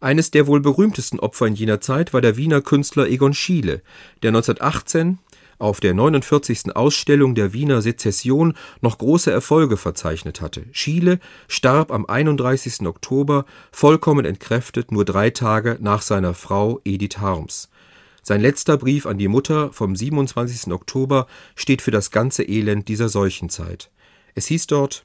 Eines 0.00 0.30
der 0.30 0.46
wohl 0.46 0.60
berühmtesten 0.60 1.20
Opfer 1.20 1.46
in 1.46 1.54
jener 1.54 1.80
Zeit 1.80 2.12
war 2.12 2.20
der 2.20 2.36
Wiener 2.36 2.60
Künstler 2.60 3.08
Egon 3.08 3.34
Schiele, 3.34 3.82
der 4.22 4.30
1918 4.30 5.18
auf 5.58 5.78
der 5.78 5.94
49. 5.94 6.74
Ausstellung 6.74 7.36
der 7.36 7.52
Wiener 7.52 7.82
Sezession 7.82 8.54
noch 8.80 8.98
große 8.98 9.30
Erfolge 9.30 9.76
verzeichnet 9.76 10.40
hatte. 10.40 10.64
Schiele 10.72 11.20
starb 11.46 11.92
am 11.92 12.04
31. 12.04 12.84
Oktober 12.86 13.44
vollkommen 13.70 14.24
entkräftet 14.24 14.90
nur 14.90 15.04
drei 15.04 15.30
Tage 15.30 15.78
nach 15.80 16.02
seiner 16.02 16.34
Frau 16.34 16.80
Edith 16.84 17.18
Harms. 17.18 17.68
Sein 18.22 18.40
letzter 18.40 18.78
Brief 18.78 19.06
an 19.06 19.18
die 19.18 19.26
Mutter 19.26 19.72
vom 19.72 19.96
27. 19.96 20.72
Oktober 20.72 21.26
steht 21.56 21.82
für 21.82 21.90
das 21.90 22.12
ganze 22.12 22.44
Elend 22.44 22.86
dieser 22.86 23.08
Seuchenzeit. 23.08 23.90
Es 24.34 24.46
hieß 24.46 24.68
dort 24.68 25.04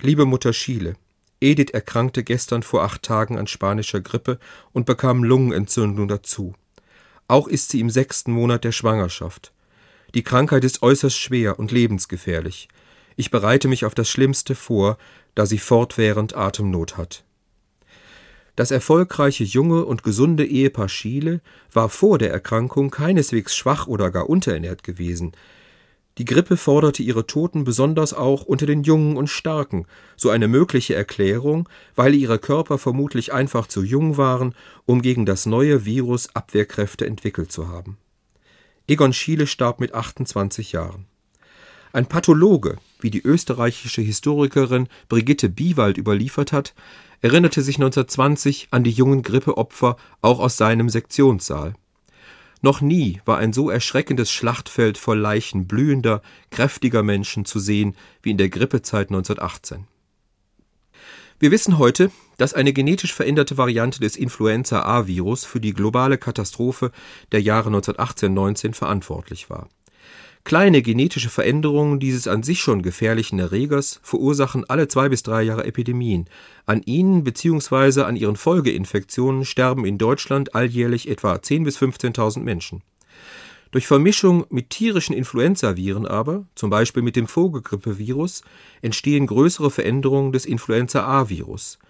Liebe 0.00 0.24
Mutter 0.24 0.52
Schiele, 0.52 0.96
Edith 1.40 1.70
erkrankte 1.72 2.24
gestern 2.24 2.62
vor 2.62 2.82
acht 2.82 3.02
Tagen 3.02 3.38
an 3.38 3.46
spanischer 3.46 4.00
Grippe 4.00 4.38
und 4.72 4.86
bekam 4.86 5.22
Lungenentzündung 5.22 6.08
dazu. 6.08 6.54
Auch 7.28 7.46
ist 7.46 7.68
sie 7.70 7.80
im 7.80 7.90
sechsten 7.90 8.32
Monat 8.32 8.64
der 8.64 8.72
Schwangerschaft. 8.72 9.52
Die 10.14 10.22
Krankheit 10.22 10.64
ist 10.64 10.82
äußerst 10.82 11.18
schwer 11.18 11.58
und 11.58 11.72
lebensgefährlich. 11.72 12.68
Ich 13.16 13.30
bereite 13.30 13.68
mich 13.68 13.84
auf 13.84 13.94
das 13.94 14.08
Schlimmste 14.08 14.54
vor, 14.54 14.96
da 15.34 15.44
sie 15.44 15.58
fortwährend 15.58 16.34
Atemnot 16.34 16.96
hat. 16.96 17.25
Das 18.56 18.70
erfolgreiche 18.70 19.44
junge 19.44 19.84
und 19.84 20.02
gesunde 20.02 20.44
Ehepaar 20.46 20.88
Schiele 20.88 21.42
war 21.72 21.90
vor 21.90 22.16
der 22.18 22.32
Erkrankung 22.32 22.90
keineswegs 22.90 23.54
schwach 23.54 23.86
oder 23.86 24.10
gar 24.10 24.30
unterernährt 24.30 24.82
gewesen. 24.82 25.32
Die 26.16 26.24
Grippe 26.24 26.56
forderte 26.56 27.02
ihre 27.02 27.26
Toten 27.26 27.64
besonders 27.64 28.14
auch 28.14 28.44
unter 28.44 28.64
den 28.64 28.82
Jungen 28.82 29.18
und 29.18 29.28
Starken, 29.28 29.84
so 30.16 30.30
eine 30.30 30.48
mögliche 30.48 30.94
Erklärung, 30.94 31.68
weil 31.94 32.14
ihre 32.14 32.38
Körper 32.38 32.78
vermutlich 32.78 33.34
einfach 33.34 33.66
zu 33.66 33.82
jung 33.82 34.16
waren, 34.16 34.54
um 34.86 35.02
gegen 35.02 35.26
das 35.26 35.44
neue 35.44 35.84
Virus 35.84 36.34
Abwehrkräfte 36.34 37.04
entwickelt 37.06 37.52
zu 37.52 37.68
haben. 37.68 37.98
Egon 38.88 39.12
Schiele 39.12 39.46
starb 39.46 39.78
mit 39.78 39.92
28 39.92 40.72
Jahren. 40.72 41.04
Ein 41.96 42.04
Pathologe, 42.04 42.76
wie 43.00 43.08
die 43.08 43.22
österreichische 43.22 44.02
Historikerin 44.02 44.86
Brigitte 45.08 45.48
Biewald 45.48 45.96
überliefert 45.96 46.52
hat, 46.52 46.74
erinnerte 47.22 47.62
sich 47.62 47.76
1920 47.76 48.68
an 48.70 48.84
die 48.84 48.90
jungen 48.90 49.22
Grippeopfer 49.22 49.96
auch 50.20 50.38
aus 50.38 50.58
seinem 50.58 50.90
Sektionssaal. 50.90 51.72
Noch 52.60 52.82
nie 52.82 53.22
war 53.24 53.38
ein 53.38 53.54
so 53.54 53.70
erschreckendes 53.70 54.30
Schlachtfeld 54.30 54.98
voll 54.98 55.18
Leichen 55.18 55.66
blühender, 55.66 56.20
kräftiger 56.50 57.02
Menschen 57.02 57.46
zu 57.46 57.58
sehen 57.58 57.96
wie 58.20 58.32
in 58.32 58.36
der 58.36 58.50
Grippezeit 58.50 59.08
1918. 59.08 59.86
Wir 61.38 61.50
wissen 61.50 61.78
heute, 61.78 62.10
dass 62.36 62.52
eine 62.52 62.74
genetisch 62.74 63.14
veränderte 63.14 63.56
Variante 63.56 64.00
des 64.00 64.16
Influenza-A-Virus 64.16 65.46
für 65.46 65.60
die 65.60 65.72
globale 65.72 66.18
Katastrophe 66.18 66.92
der 67.32 67.40
Jahre 67.40 67.70
1918-19 67.70 68.74
verantwortlich 68.74 69.48
war. 69.48 69.70
Kleine 70.46 70.80
genetische 70.80 71.28
Veränderungen 71.28 71.98
dieses 71.98 72.28
an 72.28 72.44
sich 72.44 72.60
schon 72.60 72.82
gefährlichen 72.82 73.40
Erregers 73.40 73.98
verursachen 74.04 74.64
alle 74.70 74.86
zwei 74.86 75.08
bis 75.08 75.24
drei 75.24 75.42
Jahre 75.42 75.64
Epidemien. 75.64 76.26
An 76.66 76.82
ihnen 76.82 77.24
bzw. 77.24 78.02
an 78.02 78.14
ihren 78.14 78.36
Folgeinfektionen 78.36 79.44
sterben 79.44 79.84
in 79.84 79.98
Deutschland 79.98 80.54
alljährlich 80.54 81.08
etwa 81.08 81.34
10.000 81.34 81.64
bis 81.64 81.78
15.000 81.78 82.42
Menschen. 82.42 82.84
Durch 83.72 83.88
Vermischung 83.88 84.46
mit 84.48 84.70
tierischen 84.70 85.16
Influenzaviren 85.16 86.06
aber, 86.06 86.46
zum 86.54 86.70
Beispiel 86.70 87.02
mit 87.02 87.16
dem 87.16 87.26
Vogelgrippevirus, 87.26 88.42
entstehen 88.82 89.26
größere 89.26 89.72
Veränderungen 89.72 90.30
des 90.30 90.46
Influenza-A-Virus. 90.46 91.80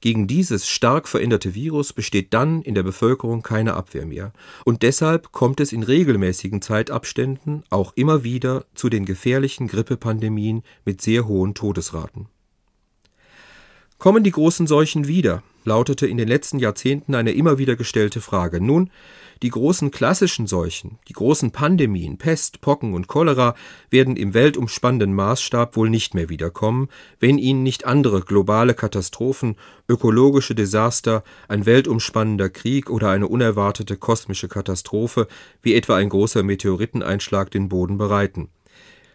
Gegen 0.00 0.26
dieses 0.26 0.68
stark 0.68 1.08
veränderte 1.08 1.54
Virus 1.54 1.92
besteht 1.92 2.34
dann 2.34 2.62
in 2.62 2.74
der 2.74 2.82
Bevölkerung 2.82 3.42
keine 3.42 3.74
Abwehr 3.74 4.06
mehr, 4.06 4.32
und 4.64 4.82
deshalb 4.82 5.32
kommt 5.32 5.60
es 5.60 5.72
in 5.72 5.82
regelmäßigen 5.82 6.62
Zeitabständen 6.62 7.64
auch 7.70 7.92
immer 7.96 8.22
wieder 8.22 8.66
zu 8.74 8.88
den 8.88 9.04
gefährlichen 9.04 9.68
Grippepandemien 9.68 10.62
mit 10.84 11.00
sehr 11.00 11.26
hohen 11.26 11.54
Todesraten. 11.54 12.28
Kommen 13.98 14.24
die 14.24 14.30
großen 14.30 14.66
Seuchen 14.66 15.08
wieder, 15.08 15.42
lautete 15.64 16.06
in 16.06 16.18
den 16.18 16.28
letzten 16.28 16.58
Jahrzehnten 16.58 17.14
eine 17.14 17.32
immer 17.32 17.56
wieder 17.56 17.76
gestellte 17.76 18.20
Frage. 18.20 18.60
Nun, 18.60 18.90
die 19.42 19.48
großen 19.48 19.90
klassischen 19.90 20.46
Seuchen, 20.46 20.98
die 21.08 21.14
großen 21.14 21.50
Pandemien, 21.50 22.18
Pest, 22.18 22.60
Pocken 22.60 22.92
und 22.92 23.06
Cholera 23.08 23.54
werden 23.88 24.16
im 24.16 24.34
weltumspannenden 24.34 25.14
Maßstab 25.14 25.76
wohl 25.76 25.88
nicht 25.88 26.14
mehr 26.14 26.28
wiederkommen, 26.28 26.88
wenn 27.20 27.38
ihnen 27.38 27.62
nicht 27.62 27.86
andere 27.86 28.20
globale 28.20 28.74
Katastrophen, 28.74 29.56
ökologische 29.88 30.54
Desaster, 30.54 31.24
ein 31.48 31.64
weltumspannender 31.64 32.50
Krieg 32.50 32.90
oder 32.90 33.08
eine 33.08 33.28
unerwartete 33.28 33.96
kosmische 33.96 34.48
Katastrophe 34.48 35.26
wie 35.62 35.74
etwa 35.74 35.96
ein 35.96 36.10
großer 36.10 36.42
Meteoriteneinschlag 36.42 37.50
den 37.50 37.70
Boden 37.70 37.96
bereiten. 37.96 38.50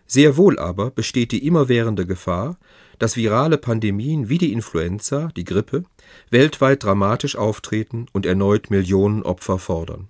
Sehr 0.07 0.35
wohl 0.37 0.59
aber 0.59 0.91
besteht 0.91 1.31
die 1.31 1.47
immerwährende 1.47 2.05
Gefahr, 2.05 2.57
dass 3.01 3.15
virale 3.15 3.57
Pandemien 3.57 4.29
wie 4.29 4.37
die 4.37 4.53
Influenza, 4.53 5.29
die 5.35 5.43
Grippe, 5.43 5.85
weltweit 6.29 6.83
dramatisch 6.83 7.35
auftreten 7.35 8.05
und 8.13 8.27
erneut 8.27 8.69
Millionen 8.69 9.23
Opfer 9.23 9.57
fordern. 9.57 10.07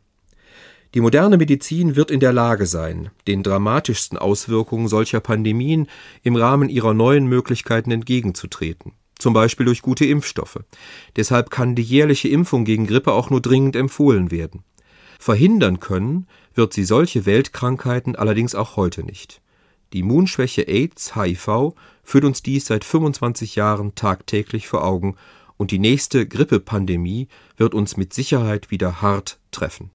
Die 0.94 1.00
moderne 1.00 1.38
Medizin 1.38 1.96
wird 1.96 2.12
in 2.12 2.20
der 2.20 2.34
Lage 2.34 2.66
sein, 2.66 3.10
den 3.28 3.44
dramatischsten 3.44 4.18
Auswirkungen 4.18 4.90
solcher 4.90 5.22
Pandemien 5.22 5.88
im 6.22 6.36
Rahmen 6.36 6.68
ihrer 6.68 6.94
neuen 6.94 7.28
Möglichkeiten 7.28 7.92
entgegenzutreten, 7.92 8.92
zum 9.18 9.34
Beispiel 9.34 9.68
durch 9.68 9.82
gute 9.82 10.04
Impfstoffe. 10.04 10.60
Deshalb 11.16 11.50
kann 11.50 11.76
die 11.76 11.84
jährliche 11.84 12.28
Impfung 12.28 12.66
gegen 12.66 12.88
Grippe 12.88 13.14
auch 13.14 13.30
nur 13.30 13.40
dringend 13.40 13.78
empfohlen 13.78 14.32
werden. 14.32 14.66
Verhindern 15.18 15.80
können 15.80 16.28
wird 16.56 16.74
sie 16.74 16.84
solche 16.84 17.26
Weltkrankheiten 17.26 18.18
allerdings 18.18 18.54
auch 18.54 18.76
heute 18.76 19.06
nicht. 19.06 19.41
Die 19.94 20.00
Immunschwäche 20.00 20.68
AIDS, 20.68 21.16
HIV 21.16 21.74
führt 22.04 22.24
uns 22.24 22.42
dies 22.42 22.66
seit 22.66 22.86
25 22.86 23.56
Jahren 23.56 23.96
tagtäglich 23.96 24.68
vor 24.68 24.84
Augen 24.84 25.16
und 25.58 25.72
die 25.72 25.80
nächste 25.80 26.28
Grippepandemie 26.28 27.28
wird 27.58 27.74
uns 27.74 27.98
mit 27.98 28.14
Sicherheit 28.14 28.72
wieder 28.72 29.02
hart 29.02 29.40
treffen. 29.52 29.92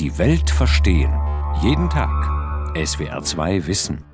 Die 0.00 0.18
Welt 0.18 0.50
verstehen. 0.50 1.12
Jeden 1.62 1.88
Tag. 1.88 2.10
SWR2 2.74 3.68
Wissen. 3.68 4.13